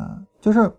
[0.00, 0.72] 啊，就是，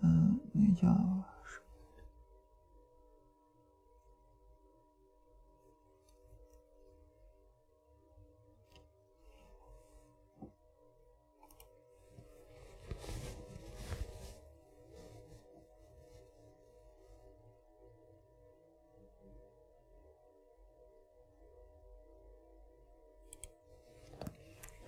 [0.00, 1.13] 嗯，那叫。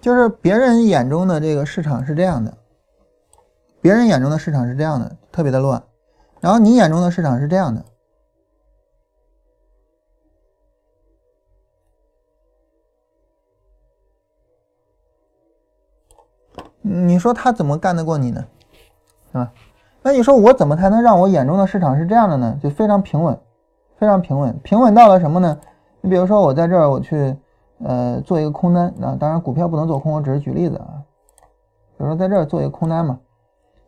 [0.07, 2.57] 就是别人眼中的这个市场是这样的，
[3.80, 5.82] 别人眼中的市场是这样的，特别的乱。
[6.38, 7.84] 然后你眼中的市场是这样的，
[16.82, 18.46] 你说他怎么干得过你呢？
[19.32, 19.52] 是吧？
[20.02, 22.57] 那你说我怎么才能让我眼中的市场是这样的呢？
[22.62, 23.36] 就非常平稳，
[23.98, 25.61] 非常平稳，平稳到了什么呢？
[26.00, 27.36] 你比如说我在这儿，我去。
[27.85, 31.03] 呃，做一个空单啊，当然股票不能做空，我只是举例子啊。
[31.99, 33.18] 比如说在这儿做一个空单嘛，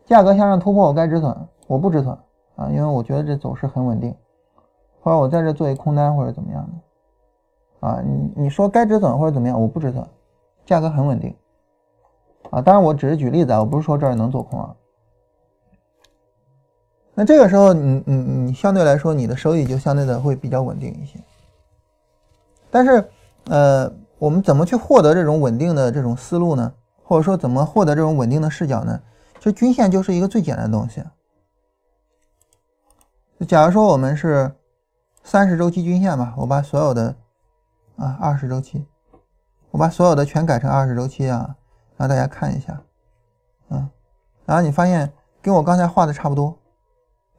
[0.05, 1.35] 价格向上突破，我该止损，
[1.65, 2.15] 我不止损
[2.55, 4.15] 啊，因为我觉得这走势很稳定。
[5.01, 6.69] 或者我在这做一空单或者怎么样
[7.81, 10.05] 的啊，你你说该止损或者怎么样，我不止损，
[10.65, 11.35] 价格很稳定
[12.51, 12.61] 啊。
[12.61, 14.75] 当然我只是举例子啊，我不是说这儿能做空啊。
[17.15, 21.19] 那这个时候你你你相对来说你的收益就相对的会比较稳定一些，
[22.69, 23.09] 但是。
[23.49, 26.71] 呃，我们怎么去获得这种稳定的这种思路呢？
[27.03, 29.01] 或者说怎么获得这种稳定的视角呢？
[29.39, 31.03] 其实均线就是一个最简单的东西。
[33.47, 34.53] 假如说我们是
[35.23, 37.15] 三十周期均线吧，我把所有的
[37.95, 38.85] 啊二十周期，
[39.71, 41.55] 我把所有的全改成二十周期啊，
[41.97, 42.79] 让大家看一下，
[43.69, 43.89] 嗯，
[44.45, 46.55] 然后你发现跟我刚才画的差不多，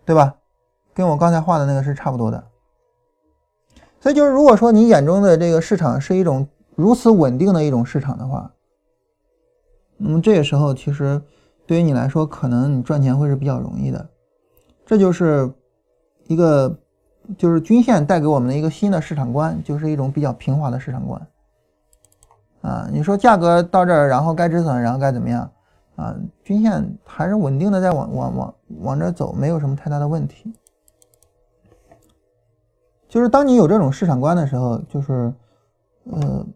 [0.05, 0.35] 对吧？
[0.93, 2.50] 跟我刚才画的那个是差不多的。
[4.01, 8.51] 所以就是，如果说你眼中的这个市场是一种如此稳定的一种市场的话，
[9.99, 11.21] 那么这个时候其实
[11.67, 14.09] 对于你来说，可能你赚钱会是比较容易的。
[14.87, 15.53] 这就是
[16.27, 16.75] 一个，
[17.37, 21.27] 就是均线带给我们的一个新的市场观，就是一种比较平滑的市场观。
[22.63, 25.51] 啊，你说价格到这儿，然后该止损，然后该怎么样？
[25.97, 30.53] 啊，均线还是稳定的在往往往往这走，没有什么太大的问题。
[33.11, 35.35] 就是当你有这种市场观的时候，就是，
[36.05, 36.47] 呃，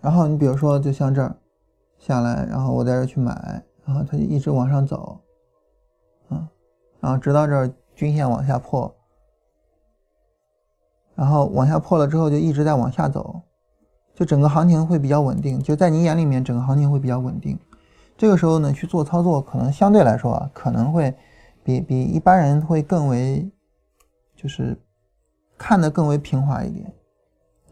[0.00, 1.34] 然后你比如说，就像这儿
[1.98, 5.18] 下来，然后我在这儿去买，然后它就一直往上走，
[6.28, 6.48] 啊，
[7.00, 8.94] 然后直到这儿均线往下破，
[11.16, 13.42] 然后往下破了之后就一直在往下走，
[14.14, 17.58] 就整个行情会比较稳定，就在你眼里面整个行情会比较稳定。
[18.16, 21.12] 这个时候呢去做操作，可能相对来说啊，可能会
[21.64, 23.50] 比比一般人会更为
[24.46, 24.80] 就是
[25.58, 26.94] 看得更为平滑一点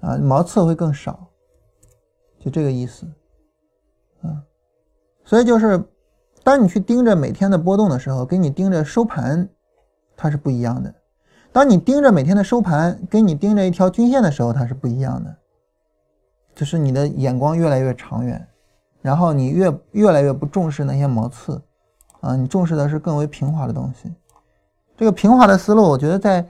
[0.01, 1.29] 啊，毛刺会更少，
[2.41, 3.07] 就这个意思，
[4.23, 4.43] 啊，
[5.25, 5.81] 所以就是
[6.43, 9.49] 当你去盯着每天的波动的时候，跟你盯着收盘
[10.17, 10.91] 它是不一样的；
[11.53, 15.37] 当你盯着每天的收盘，跟你盯着一条均线的时候，它是不一样的。
[16.57, 18.45] 就是你的眼光越来越长远，
[19.01, 21.63] 然后你越越来越不重视那些毛刺，
[22.21, 24.13] 啊，你重视的是更为平滑的东西。
[24.97, 26.45] 这个平滑的思路，我觉得在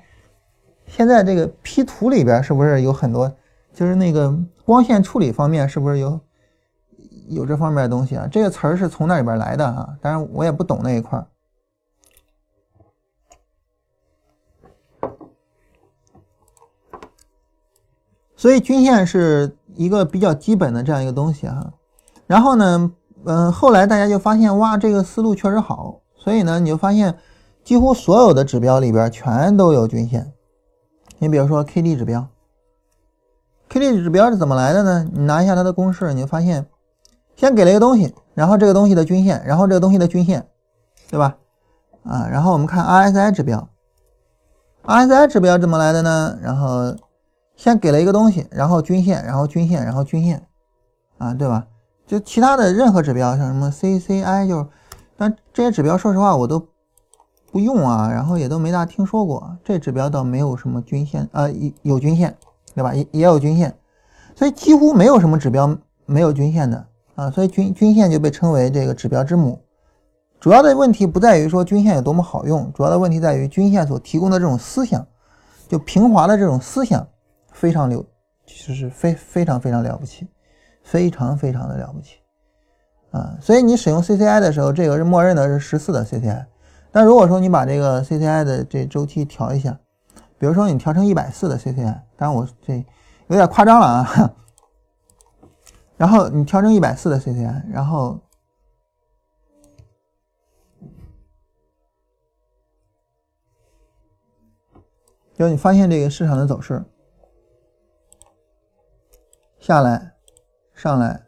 [0.87, 3.32] 现在这个 P 图里边是不是有很多，
[3.72, 4.32] 就是那个
[4.64, 6.20] 光线处理方面是不是有
[7.28, 8.28] 有这方面的东西啊？
[8.30, 11.26] 这个词儿是从那里边来的啊，当然我也不懂那一块儿。
[18.37, 21.72] 所以均线是一个比较基本的这样一个东西哈，
[22.26, 22.93] 然后呢，
[23.24, 27.16] 嗯，后来大家就发现哇，这个思路确实好，所以呢，你就发现
[27.64, 30.34] 几乎所有的指标里边全都有均线。
[31.19, 32.27] 你比如说 K D 指标
[33.69, 35.09] ，K D 指标是怎么来的呢？
[35.12, 36.67] 你拿一下它的公式，你就发现，
[37.37, 40.47] 先给了一个东西，然后这个东西的均线，然后这个东西的均线，
[41.11, 41.37] 对吧？
[42.05, 43.69] 啊，然后我们看 R S I 指标
[44.83, 46.39] ，R S I 指标怎么来的呢？
[46.43, 46.95] 然后。
[47.57, 50.45] 先给了一个东西，然后均线，然后均线，然后均线，
[51.19, 51.69] 啊，对吧？
[52.05, 54.67] 就其他的任何指标，像什么 CCI，就是，
[55.17, 56.67] 但这些指标说实话我都
[57.55, 59.57] 不用啊，然后也都没大听说过。
[59.63, 61.49] 这指标倒没有什么均线，呃，
[61.83, 62.37] 有均线，
[62.75, 62.93] 对吧？
[62.93, 63.73] 也也有均线，
[64.35, 66.85] 所以几乎没有什么指标没有均线的
[67.15, 69.61] 啊，所以均均线就被称为这个指标之母。
[70.41, 75.07] 主要的问题不在于说均线有多么好用，主要的问题在于均线所提供的这种思想，
[75.69, 77.07] 就平滑的这种思想。
[77.53, 78.05] 非常流，
[78.45, 80.27] 其实是非非常非常了不起，
[80.83, 82.17] 非常非常的了不起
[83.13, 83.39] 啊！
[83.41, 86.45] 所以你使用 CCI 的时候，这个是默认的是十四的 CCI。
[86.95, 89.77] 但如果说你把这个 CCI 的这周期调一下，
[90.39, 92.77] 比如说你调成一百四的 CCI，当然我这
[93.27, 94.35] 有点夸张了啊。
[95.99, 98.21] 然后你调成一百四的 CCI，然后
[105.37, 106.85] 就你发现这个市场的走势。
[109.59, 110.15] 下来，
[110.75, 111.27] 上来，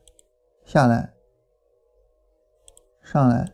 [0.64, 1.12] 下来，
[3.02, 3.52] 上来，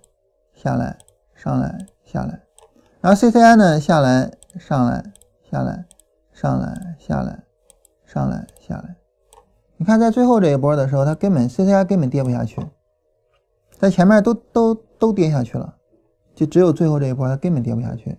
[0.52, 0.98] 下来，
[1.34, 2.42] 上来，下来，
[3.00, 3.80] 然后 CCI 呢？
[3.80, 5.02] 下来，上来，
[5.50, 5.86] 下来，
[6.34, 7.42] 上来，下来，
[8.04, 8.96] 上来，下来。
[9.78, 12.60] 你看，在最后这一波的时候，它根本 CCI 根本跌不下去，
[13.78, 15.74] 在前面都都都跌下去了，
[16.34, 18.14] 就只有最后这一波它根本跌不下去。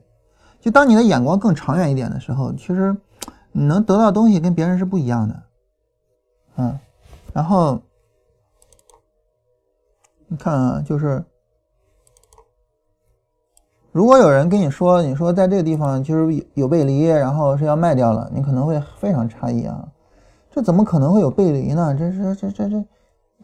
[0.59, 2.97] 就当你的眼光更长远一点的时候，其实
[3.51, 5.43] 你能得到东西跟别人是不一样的。
[6.55, 6.79] 嗯，
[7.31, 7.79] 然后
[10.27, 11.23] 你看啊，就是
[13.93, 19.87] 如果有人跟你说，你说在这个地方就是有有背离，然后是要卖掉了，你可能会非常诧异啊，
[20.51, 21.95] 这怎么可能会有背离呢？
[21.97, 22.83] 这是这这这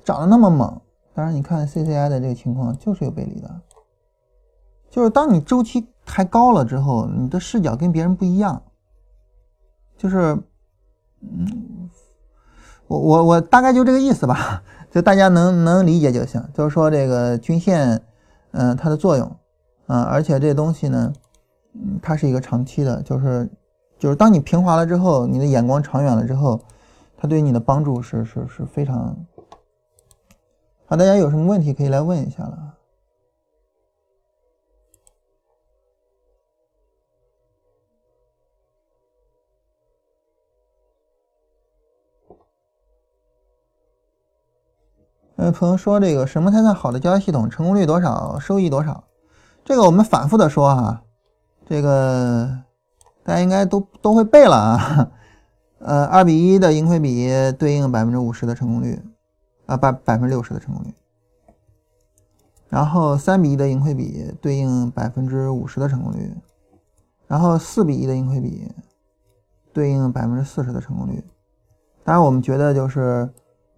[0.03, 0.81] 涨得那么猛，
[1.13, 3.61] 当然你看 CCI 的这个情况就是有背离的，
[4.89, 8.61] 就是当你周期抬高了之后，你的视角跟别人不一样，
[9.97, 10.35] 就是
[11.21, 11.89] 嗯。
[12.87, 16.43] 我我我大概就这个意思吧，就大家能能理解就行。
[16.55, 18.01] 就是说这个均线，
[18.49, 19.31] 嗯，它的作用，
[19.91, 21.11] 嗯，而且这东西呢，
[21.73, 23.49] 嗯，它是一个长期的，就是
[23.97, 26.59] 就是当你平滑了之后，你的眼光长远了之后，
[27.17, 29.17] 它对你的帮助是是是非常。
[30.85, 32.75] 好，大家有什么问题可以来问一下了。
[45.37, 47.49] 有朋友说这个什么才算好的交易系统？
[47.49, 48.37] 成功率多少？
[48.37, 49.03] 收益多少？
[49.69, 51.03] 这个我们反复的说哈，
[51.67, 52.49] 这个
[53.23, 55.11] 大家应该都都会背了啊。
[55.77, 58.99] 呃，二比一的盈亏比对应百分之五十的成功率，
[59.67, 60.91] 啊，百百分之六十的成功率。
[62.67, 66.33] 然后三比一的盈亏比对应百分之五十的成功率，
[67.27, 68.67] 然后四比一的盈亏比
[69.71, 71.23] 对应百分之四十的成功率。
[72.03, 73.29] 当然，我们觉得就是。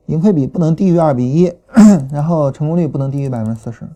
[0.08, 1.54] 盈亏比不能低于二比一，
[2.12, 3.88] 然后成功率不能低于百分之四十。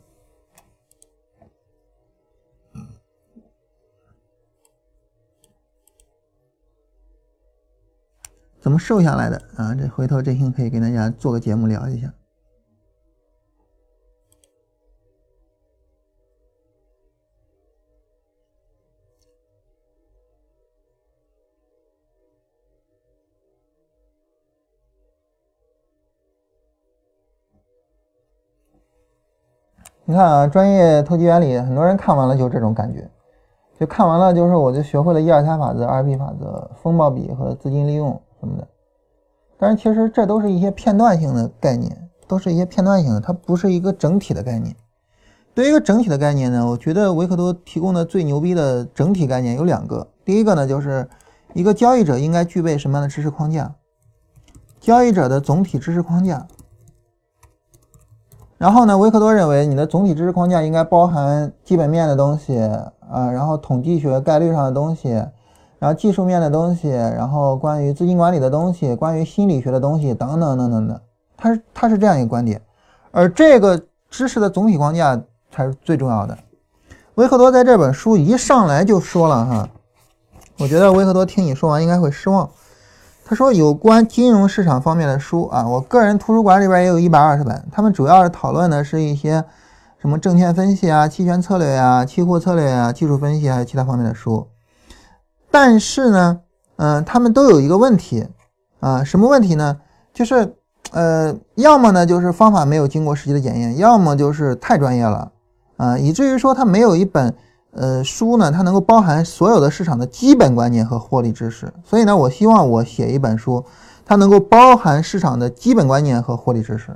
[8.65, 9.75] 怎么瘦下来的啊？
[9.75, 12.11] 这回头振兴可以给大家做个节目聊一下。
[30.05, 33.07] 你看啊，专业投机原理，很多人看完了就这种感觉，
[33.79, 38.67] 就看完了就是我就学会了一二三法则、二 B 法则、风暴比和资金利用什么的。
[39.57, 44.75] 但是其实这都是一些片段性的概念，都是一些片段性的，它不是一个整体的概念。
[45.53, 50.05] 对于一个整体的概念呢，我觉得维克多提供的最牛逼的整体概念有两个。
[50.23, 51.07] 第一个呢，就是
[51.53, 53.73] 一个交易者应该具备什么样的知识框架，
[54.79, 56.45] 交易者的总体知识框架。
[58.57, 65.23] 然后呢，维克多认为你的总体知识框架应该包含基本面的东西啊，然后统计学概率上的东西，
[65.79, 71.01] 然后技术面的东西，然后关于资金管理的东西，关于心理学的东西等等等等的。
[71.37, 72.61] 他是他是这样一个观点，
[73.11, 75.21] 而这个知识的总体框架。
[75.51, 76.37] 才是最重要的。
[77.13, 79.69] 维克多在这本书一上来就说了哈，
[80.57, 82.49] 我觉得维克多听你说完应该会失望。
[83.23, 89.41] 他说有关金融市场方面的书啊，我个人图书馆里边也有一百二十本，他们主要是讨论的是一些
[89.97, 94.45] 什么证券分析啊、期权策略呀、期货策略啊、技术分析还有其他方面的书。
[95.57, 96.41] 但是呢，
[96.75, 98.27] 嗯，他们都有一个问题
[98.81, 99.77] 啊，什么问题呢？
[100.13, 100.53] 就是
[100.91, 105.31] 呃，要么呢就是方法没有经过实际的检验，要么就是太专业了。
[105.77, 107.33] 啊，以至于说它没有一本
[107.71, 111.71] 呃书呢，它能够包含所有的市场的基本观念和获利知识。
[111.85, 113.63] 所以呢，我希望我写一本书，
[114.05, 116.93] 它能够包含市场的基本观念和获利知识。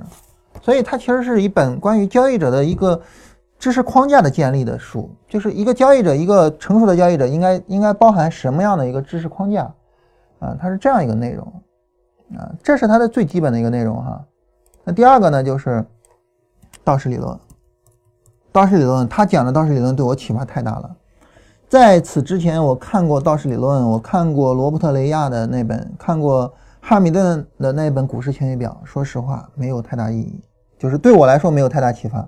[0.60, 3.00] 所以它其实是一本关于交易者的一个
[3.60, 9.70] 知识框架的建立的书，就是一个交易者，一个成熟的交易者应该应该包含什么样的一个知识框架
[10.38, 10.56] 啊？
[10.58, 11.46] 它是这样一个内容
[12.38, 14.24] 啊，这是它的最基本的一个内容哈。
[14.82, 15.84] 那第二个呢，就是
[16.82, 17.38] 道氏理论。
[18.50, 20.96] 道氏理论，他讲的道氏理论对我启发太大了。
[21.68, 26.50] 在此之前，我看过道氏理论，我看过罗伯特雷亚的那本，看过
[26.80, 28.80] 哈米顿的那本股市晴雨表。
[28.84, 30.40] 说实话，没有太大意义，
[30.78, 32.26] 就是对我来说没有太大启发。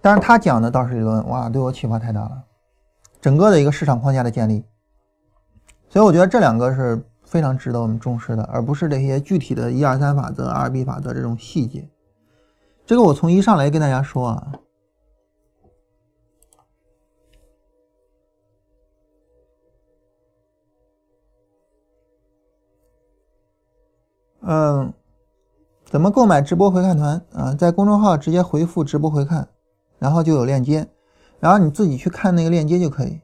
[0.00, 2.44] 但是他讲的道氏理论，哇，对我启发太大了，
[3.20, 4.64] 整个的一个市场框架的建立。
[5.88, 11.88] 所以我觉得这两个是非常值得我们重视的，而不是这些具体的一二三法则、二 B 法则这种细节。
[12.86, 14.52] 这个我从一上来跟大家说啊，
[24.40, 24.92] 嗯，
[25.84, 27.54] 怎么购买直播回看团啊？
[27.54, 29.48] 在公众号直接回复“直播回看”，
[30.00, 30.88] 然后就有链接，
[31.38, 33.20] 然后你自己去看那个链接就可以。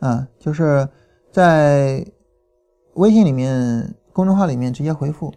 [0.00, 0.88] 啊，就是
[1.30, 2.04] 在
[2.94, 5.32] 微信里面、公众号里面直接回复。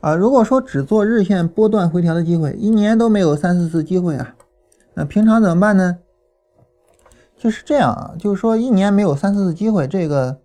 [0.00, 4.36] 啊，如果说只做日线波段回调的机会，一年都没有三四次机会啊，
[4.94, 5.98] 那平常怎么办呢？
[7.36, 10.40] 就是这样啊，就是说一年没有三四次机会，这个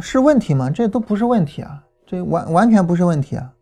[0.00, 0.70] 是问题吗？
[0.70, 3.52] 这都不是问题啊，这完完全不是问题啊。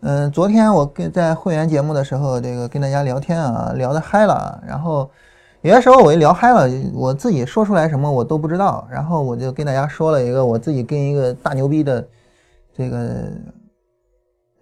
[0.00, 5.10] 嗯，昨天我跟在会员节目的时候，这个跟大家聊天啊，聊得嗨了，然后
[5.62, 12.08] 有些时候我一聊嗨了，我自己说出来什么我都不知道，然后我就跟大家说了一个我自己跟一个大牛逼的
[12.74, 13.24] 这个。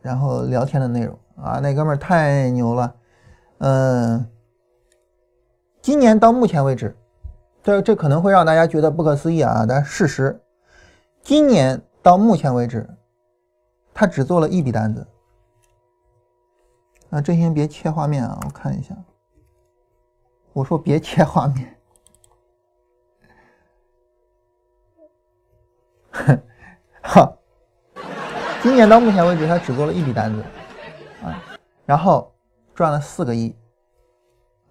[0.01, 2.95] 然后聊天的内容啊，那哥们儿太牛了，
[3.59, 4.25] 嗯，
[5.83, 6.97] 今年到目前为止，
[7.65, 10.41] 这这可能会让大家觉得不可思议啊，但事实，
[11.23, 12.89] 今年到目前为止，
[13.93, 15.07] 他只做了一笔单子。
[17.11, 18.95] 啊，振兴别切画面啊，我看一下，
[20.53, 21.79] 我说别切画面，
[26.11, 26.43] 哼，
[27.03, 27.35] 哈。
[28.63, 30.43] 今年到目前为止，他只做了一笔单子，
[31.23, 31.43] 啊，
[31.87, 32.31] 然后
[32.75, 33.57] 赚了四个亿，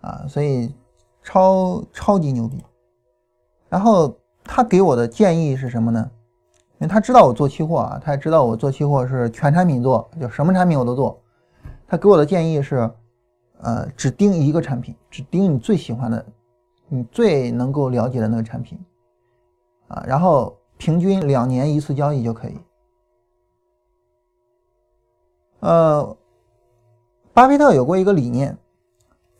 [0.02, 0.76] 啊，所以
[1.24, 2.64] 超超级牛逼。
[3.68, 6.12] 然后他给我的建议是什么呢？
[6.80, 11.20] 因为他知道我做期货啊，他也知道我做期货是全产品做，就什么产品我都做。
[11.88, 12.90] 他给我的建议是，
[13.62, 16.24] 呃，只盯一个产品，只盯你最喜欢的，
[16.88, 18.78] 你最能够了解的那个产品，
[19.88, 22.60] 啊，然后平均两年一次交易就可以。
[25.62, 26.16] 呃，
[27.34, 28.56] 巴菲特有过一个理念，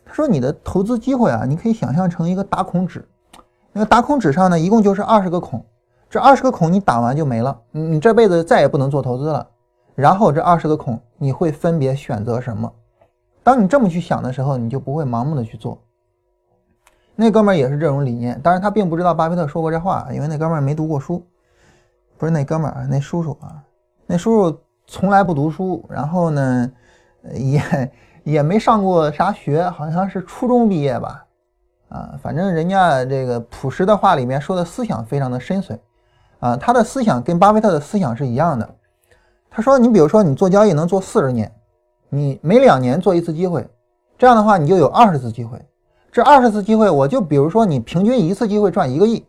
[0.04, 3.06] 他说：“你的投资机会啊，你可以想象成一个打孔纸，
[3.72, 5.64] 那个打孔纸上呢，一共就是二十个孔，
[6.10, 9.46] 这二十个孔你打完就没了，你你这辈子再也不能做投资了。
[9.94, 12.72] 然后这二十个孔你会分别选择什么？
[13.42, 15.78] 当你这么去想的时候，你就不会盲目的去做。
[17.14, 21.26] 那哥们儿也是这种理念，当然他并不知道巴菲特说过这话，因为那哥们儿没读过书，
[22.16, 23.62] 不是那哥们儿，那叔叔啊，
[24.06, 24.58] 那叔叔。”
[24.90, 26.72] 从来不读书，然后呢，
[27.34, 27.92] 也
[28.24, 31.26] 也没上过啥学，好像是初中毕业吧，
[31.90, 35.78] 啊，反正人家这个朴实的话里面说的思想非常的深邃
[36.40, 38.68] 啊，他的思想跟巴菲特的思想是一样的。
[39.50, 41.52] 他说，你比如说你做交易能做四十年，
[42.10, 43.66] 你每两年做一次机会，
[44.16, 45.58] 这样的话你就有二十次机会。
[46.12, 49.24] 这二十次机会，我就比如说你平均一次机会赚一个亿，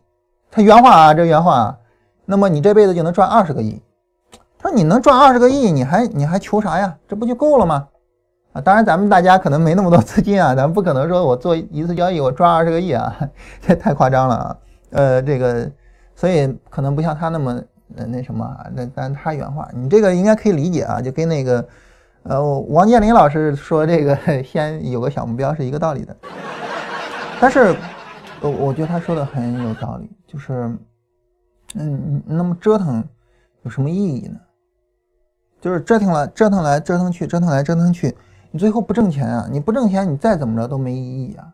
[0.50, 1.78] 他原话啊，这原话啊，
[2.24, 3.80] 那么你这辈子就能赚二十个亿。
[4.58, 6.96] 他说你能赚二十个亿，你还你还求啥呀？
[7.08, 7.86] 这不就够了吗？
[8.52, 13.16] 啊，当然咱们大家可能没那么多资金啊，咱不可能说我做一次交易我赚二十个亿啊，
[13.60, 14.56] 这太夸张了啊。
[14.90, 15.70] 呃，这个，
[16.20, 18.54] 所以可能不像他那么那什么。
[18.74, 21.66] 那但他原话，你这个应该可以理解啊，就跟那个
[22.24, 24.14] 呃王健林老师说这个
[24.44, 26.14] 先有个小目标是一个道理的。
[27.40, 27.74] 但是，
[28.42, 30.70] 我我觉得他说的很有道理，就是
[31.76, 33.02] 嗯，那么折腾
[33.62, 34.38] 有什么意义呢？
[35.58, 38.14] 就是折腾了折腾来折腾去折腾来折腾去。
[38.50, 39.48] 你最后不挣钱啊！
[39.50, 41.48] 你不挣钱，你再怎么着都没意义啊！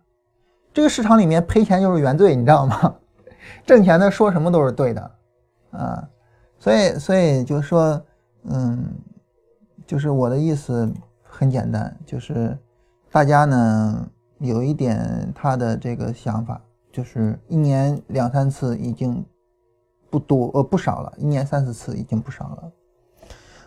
[0.75, 2.95] 这个市场里面赔钱就是原罪，你知道吗？
[3.65, 5.11] 挣钱的说什么都是对的，
[5.71, 6.09] 啊，
[6.59, 8.01] 所以所以就说，
[8.45, 8.85] 嗯，
[9.87, 10.93] 就是我的意思
[11.23, 12.57] 很简单，就是
[13.11, 14.09] 大家呢
[14.39, 16.61] 有一点他的这个想法，
[16.93, 19.25] 就是一年两三次已经
[20.11, 22.73] 不多呃不少了，一年三四次已经不少了。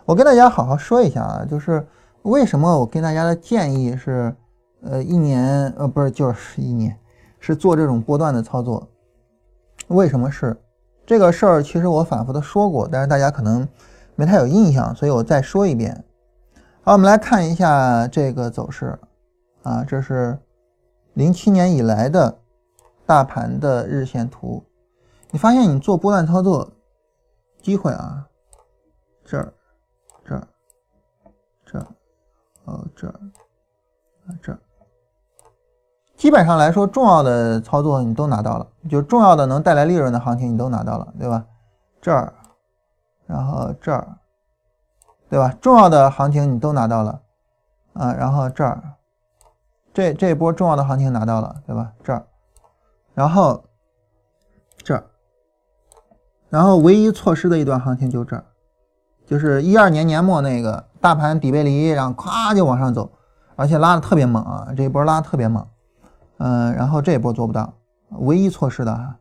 [0.06, 1.86] 我跟大家好好说一下啊，就是。
[2.24, 4.36] 为什么我跟大家的建议是，
[4.82, 6.94] 呃，一年呃不是就是一年，
[7.40, 8.86] 是做这种波段的操作？
[9.90, 10.56] 为什么是
[11.06, 11.62] 这个事儿？
[11.62, 13.68] 其实我反复的说过，但是大家可能
[14.16, 16.04] 没太有印象，所以我再说一遍。
[16.82, 18.98] 好，我们来看一下这个走势
[19.64, 20.38] 啊，这是
[21.14, 22.40] 零七年以来的
[23.06, 24.64] 大盘的日线图。
[25.32, 26.72] 你发现你做波段操作
[27.62, 28.28] 机会啊，
[29.26, 29.54] 这儿，
[30.26, 30.48] 这儿，
[31.66, 31.86] 这儿。
[32.66, 33.14] 哦，这儿，
[34.28, 34.60] 啊这儿，
[36.20, 41.46] 基本上来说，重要的操作你都拿到了，就重要的能带来利润的行情你都拿到了，对吧？
[42.02, 42.34] 这儿，
[43.26, 44.06] 然后这儿，
[45.30, 45.56] 对吧？
[45.62, 47.22] 重要的行情你都拿到了，
[47.94, 48.84] 啊，然后这儿，
[49.94, 51.94] 这这波重要的行情拿到了，对吧？
[52.04, 52.26] 这儿，
[53.14, 53.64] 然后
[54.84, 55.06] 这儿，
[56.50, 58.44] 然后唯一错失的一段行情就这儿，
[59.26, 60.84] 就是一二年年末那个。
[61.02, 63.10] 大盘底背离，然后咵就往上走，
[63.56, 64.68] 而且拉的特别猛啊！
[64.76, 65.66] 这一波拉的特别猛，
[66.40, 67.74] 嗯，然后这一波做不到，
[68.10, 69.18] 唯一错失的哈。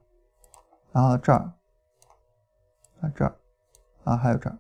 [0.93, 1.53] 然后这儿，
[3.01, 3.37] 啊这儿，
[4.05, 4.59] 啊还有这儿，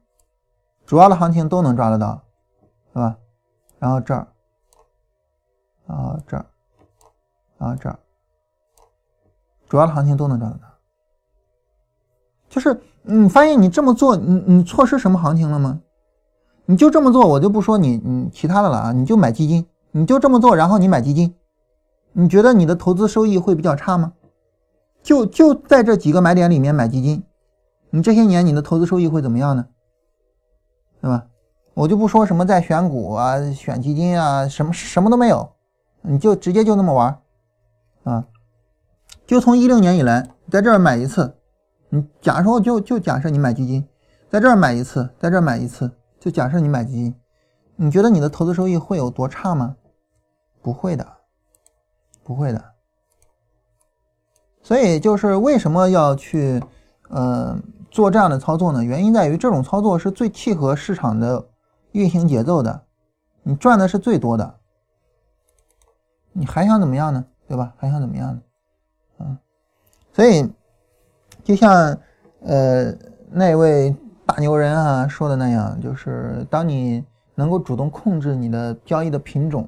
[0.85, 2.23] 主要的行情都能抓得到，
[2.93, 3.17] 是吧？
[3.79, 4.27] 然后这儿，
[5.87, 6.47] 啊这儿，
[7.59, 7.99] 啊这儿，
[9.69, 10.69] 主要的行情都能抓得到。
[12.49, 15.81] 就是你发现你这么做，你你错失什么行情了吗？
[16.67, 18.93] 你就这么做，我就不说你你其他的了啊！
[18.93, 21.35] 你就买基金，你就这么做，然后你买基金，
[22.13, 24.13] 你觉得你的投资收益会比较差吗？
[25.03, 27.23] 就就在这几个买点里面买基金，
[27.91, 29.67] 你这些年你的投资收益会怎么样呢？
[31.01, 31.27] 对吧？
[31.75, 35.49] 我就不说什么在选股啊、选基金啊，什么什么都没有，
[36.03, 37.21] 你就直接就那么玩
[38.03, 38.27] 啊！
[39.25, 41.37] 就从一六年以来，在这儿买一次，
[41.91, 43.87] 你假说就就假设你买基金，
[44.29, 45.91] 在这儿买一次，在这儿买一次。
[46.19, 47.15] 就假设你买基金，
[47.77, 49.77] 你觉得你的投资收益会有多差吗？
[50.61, 51.07] 不会的，
[52.29, 52.63] 不会的。
[54.63, 56.63] 所以就是为什么要去
[57.09, 57.59] 呃
[57.91, 58.85] 做这样的操作呢？
[58.85, 61.49] 原因在于这种操作是最契合市场的
[61.93, 62.83] 运行节奏的，
[63.43, 64.55] 你赚的是最多的。
[66.33, 67.25] 你还想怎么样呢？
[67.49, 67.73] 对吧？
[67.79, 68.43] 还想怎么样呢？
[69.21, 69.39] 嗯，
[70.13, 70.49] 所以
[71.43, 71.99] 就像
[72.43, 72.95] 呃
[73.31, 73.97] 那位。
[74.29, 77.03] 大牛人啊说的那样，就是当你
[77.35, 79.67] 能够主动控制你的交易的品种、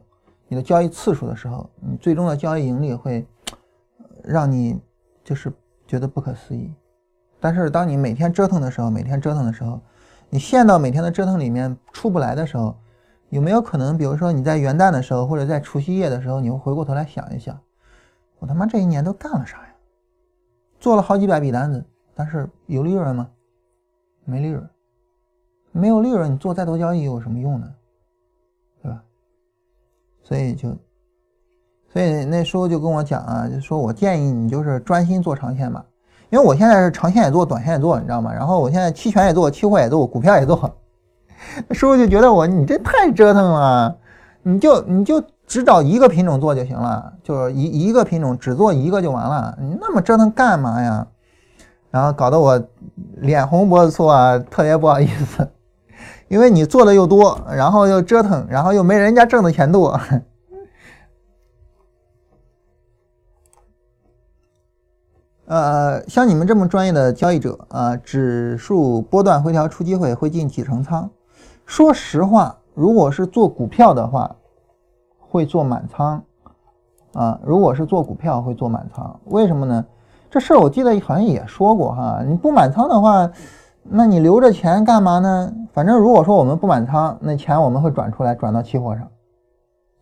[0.50, 3.24] 你的交易次数的时候，你最终的交易盈利会
[4.24, 4.80] 让你
[5.22, 5.52] 就是
[5.86, 6.74] 觉得不可思议。
[7.38, 9.80] 但是当你每天折腾的时候，每天折腾的时候，
[10.28, 12.76] 你陷到每天的折腾里面出不来的时候，
[13.28, 17.56] 有没有可能，比如说你在元旦的时候，或者在除夕夜的时候，你会回过头来想一想，
[18.40, 19.74] 我他妈这一年都干了啥呀？
[20.80, 23.30] 做了好几百笔单子，但是有利润吗？
[24.24, 24.68] 没利润，
[25.70, 27.72] 没有利润，你做再多交易有什么用呢？
[30.22, 30.68] 所以就，
[31.92, 35.84] 所以那叔就跟我讲啊，就说我建议你就是专心做长线吧，
[36.30, 38.32] 因为我现在是长线也做，短线也做，你知道吗？
[38.32, 40.70] 然后我现在期权也做，期货也做，股票也做。
[41.66, 43.96] 那叔叔就觉得我你这太折腾了，
[44.42, 51.06] 你就你就只找一个品种做就行了，就是一一个品种只做一个就完了，你那么折腾干嘛呀？
[51.90, 52.62] 然后搞得我
[53.16, 55.48] 脸红脖子粗啊，特别不好意思，
[56.30, 59.98] 因为你做的又多，然后又折腾，然后又没人家挣的钱多。
[65.46, 71.10] 呃，像你们这么专业的交易者啊，指数波段回调出机会会进几成仓？
[71.66, 74.36] 说实话，如果是做股票的话，
[75.18, 76.22] 会做满仓
[77.12, 77.40] 啊。
[77.42, 79.84] 如果是做股票会做满仓，为什么呢？
[80.30, 82.22] 这事儿我记得好像也说过哈。
[82.24, 83.28] 你不满仓的话，
[83.82, 85.52] 那你留着钱干嘛呢？
[85.72, 89.08] 反正如果说我们不满仓，那钱我们会转出来，转到期货上，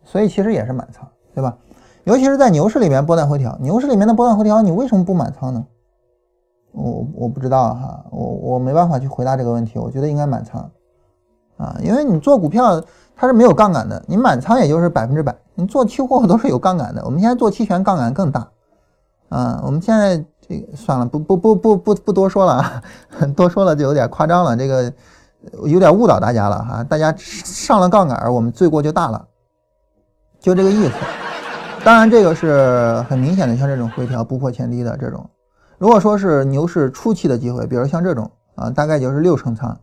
[0.03, 1.57] 所以其实也是满仓，对吧？
[2.03, 5.65] 尤其是在牛市里面波段回调，牛市里面的波段回调，你为什么不满仓呢？
[6.71, 9.79] 我我不知道哈，我我没办法去回答这个问题。
[9.79, 10.69] 我觉得应该满仓
[11.57, 12.81] 啊，因为你做股票
[13.15, 15.35] 它是没有杠杆的，你满仓也就是百分之百。
[15.55, 18.47] 你做期货都是有杠杆的，我们现在做期权杠杆更大
[19.29, 19.61] 啊。
[19.65, 22.81] 我们现在这算了，不不不不不不多说了，
[23.37, 24.91] 多说了就有点夸张了，这个
[25.63, 26.83] 有点误导大家了哈。
[26.83, 29.27] 大家上了杠杆，我们罪过就大了，
[30.39, 30.93] 就这个意思。
[31.85, 35.29] 当然，这个是很明显的，像这种回调不破前低的这种，
[35.77, 39.79] 如果说是牛市初期的机会，比如像这种啊，大概就是六成仓，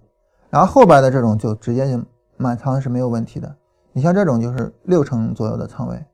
[0.51, 2.03] 然后后边的这种就直接就
[2.37, 3.55] 满仓是没有问题的。
[3.93, 6.05] 你像这种就是六成左右的仓位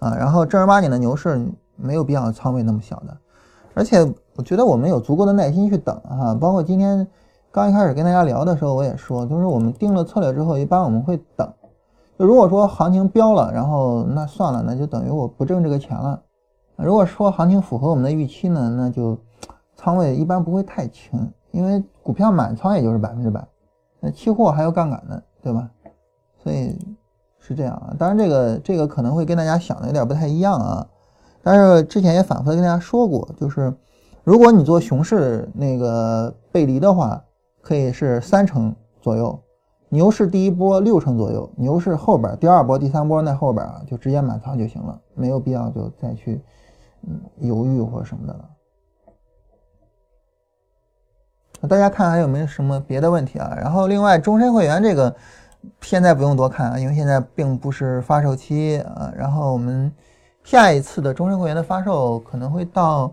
[0.00, 1.40] 啊，然后正儿八经的牛市
[1.76, 3.16] 没有必要仓位那么小的，
[3.80, 3.96] 而且
[4.36, 6.34] 我觉得我们有足够的耐心去等哈。
[6.38, 7.06] 包括今天
[7.50, 11.50] 刚一开始跟大家聊的时候，我也说，就是我们定了策略之后，一般我们会等。
[12.18, 16.20] 就如果说行情飙了，然后那算了，那就等于我不挣这个钱了。
[16.76, 19.16] 如果说行情符合我们的预期呢，那就
[19.74, 23.42] 仓位一般不会太轻，因为股票满仓也就是百分之百，
[23.98, 25.70] 那期货还有杠杆呢，对吧？
[26.44, 26.76] 所以
[27.38, 27.94] 是这样啊。
[27.98, 30.86] 当然，这个这个可能会跟大家想的有点不太一样啊。
[31.42, 33.72] 但是之前也反复的跟大家说过，就是
[34.24, 37.22] 如果你做熊市那个背离的话，
[37.62, 39.38] 可以是三成左右。
[39.92, 46.40] 牛市第一波六成左右，牛市后边第二波、第三波那后边啊，就直接满仓就行了，没有必要就再去
[47.02, 48.48] 嗯犹豫或什么的了。
[51.68, 53.52] 大家看还有没有什么别的问题啊？
[53.56, 55.12] 然后另外终身会员这个
[55.80, 59.12] 现在不用多看啊，因为现在并不是发售期啊。
[59.16, 59.92] 然后我们
[60.50, 63.12] 下一次的终身会员的发售可能会到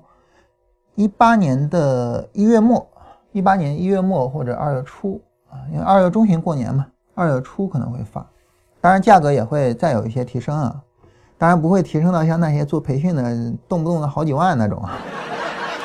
[0.95, 2.84] 一八年的一月末，
[3.31, 5.22] 一八年一月末或者二月初。
[5.47, 8.26] 啊，因为二月中旬过年嘛，二月初可能会发，
[8.81, 10.81] 当然价格也会再有一些提升啊，
[11.38, 13.23] 当然不会提升到像那些做培训的
[13.68, 14.97] 动不动的好几万那种啊，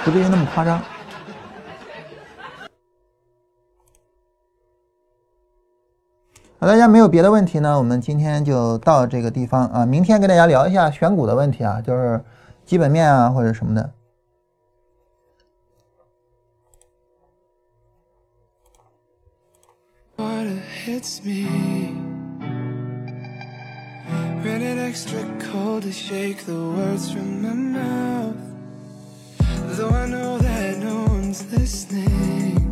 [0.06, 0.80] 不至于那么夸张。
[6.62, 12.22] 好，大家没有别的问题呢，我们今天就到这个地方啊，明天跟大家聊一下选股的问题啊，就是
[12.64, 13.92] 基本面啊或者什么的。
[20.86, 21.96] hits me.
[24.44, 28.36] Running extra cold to shake the words from my mouth.
[29.76, 32.71] Though I know that no one's listening.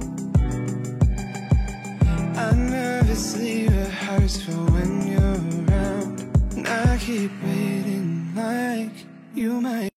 [2.41, 6.21] I nervously rehearse for when you're around.
[6.57, 8.97] And I keep waiting like
[9.35, 9.81] you might.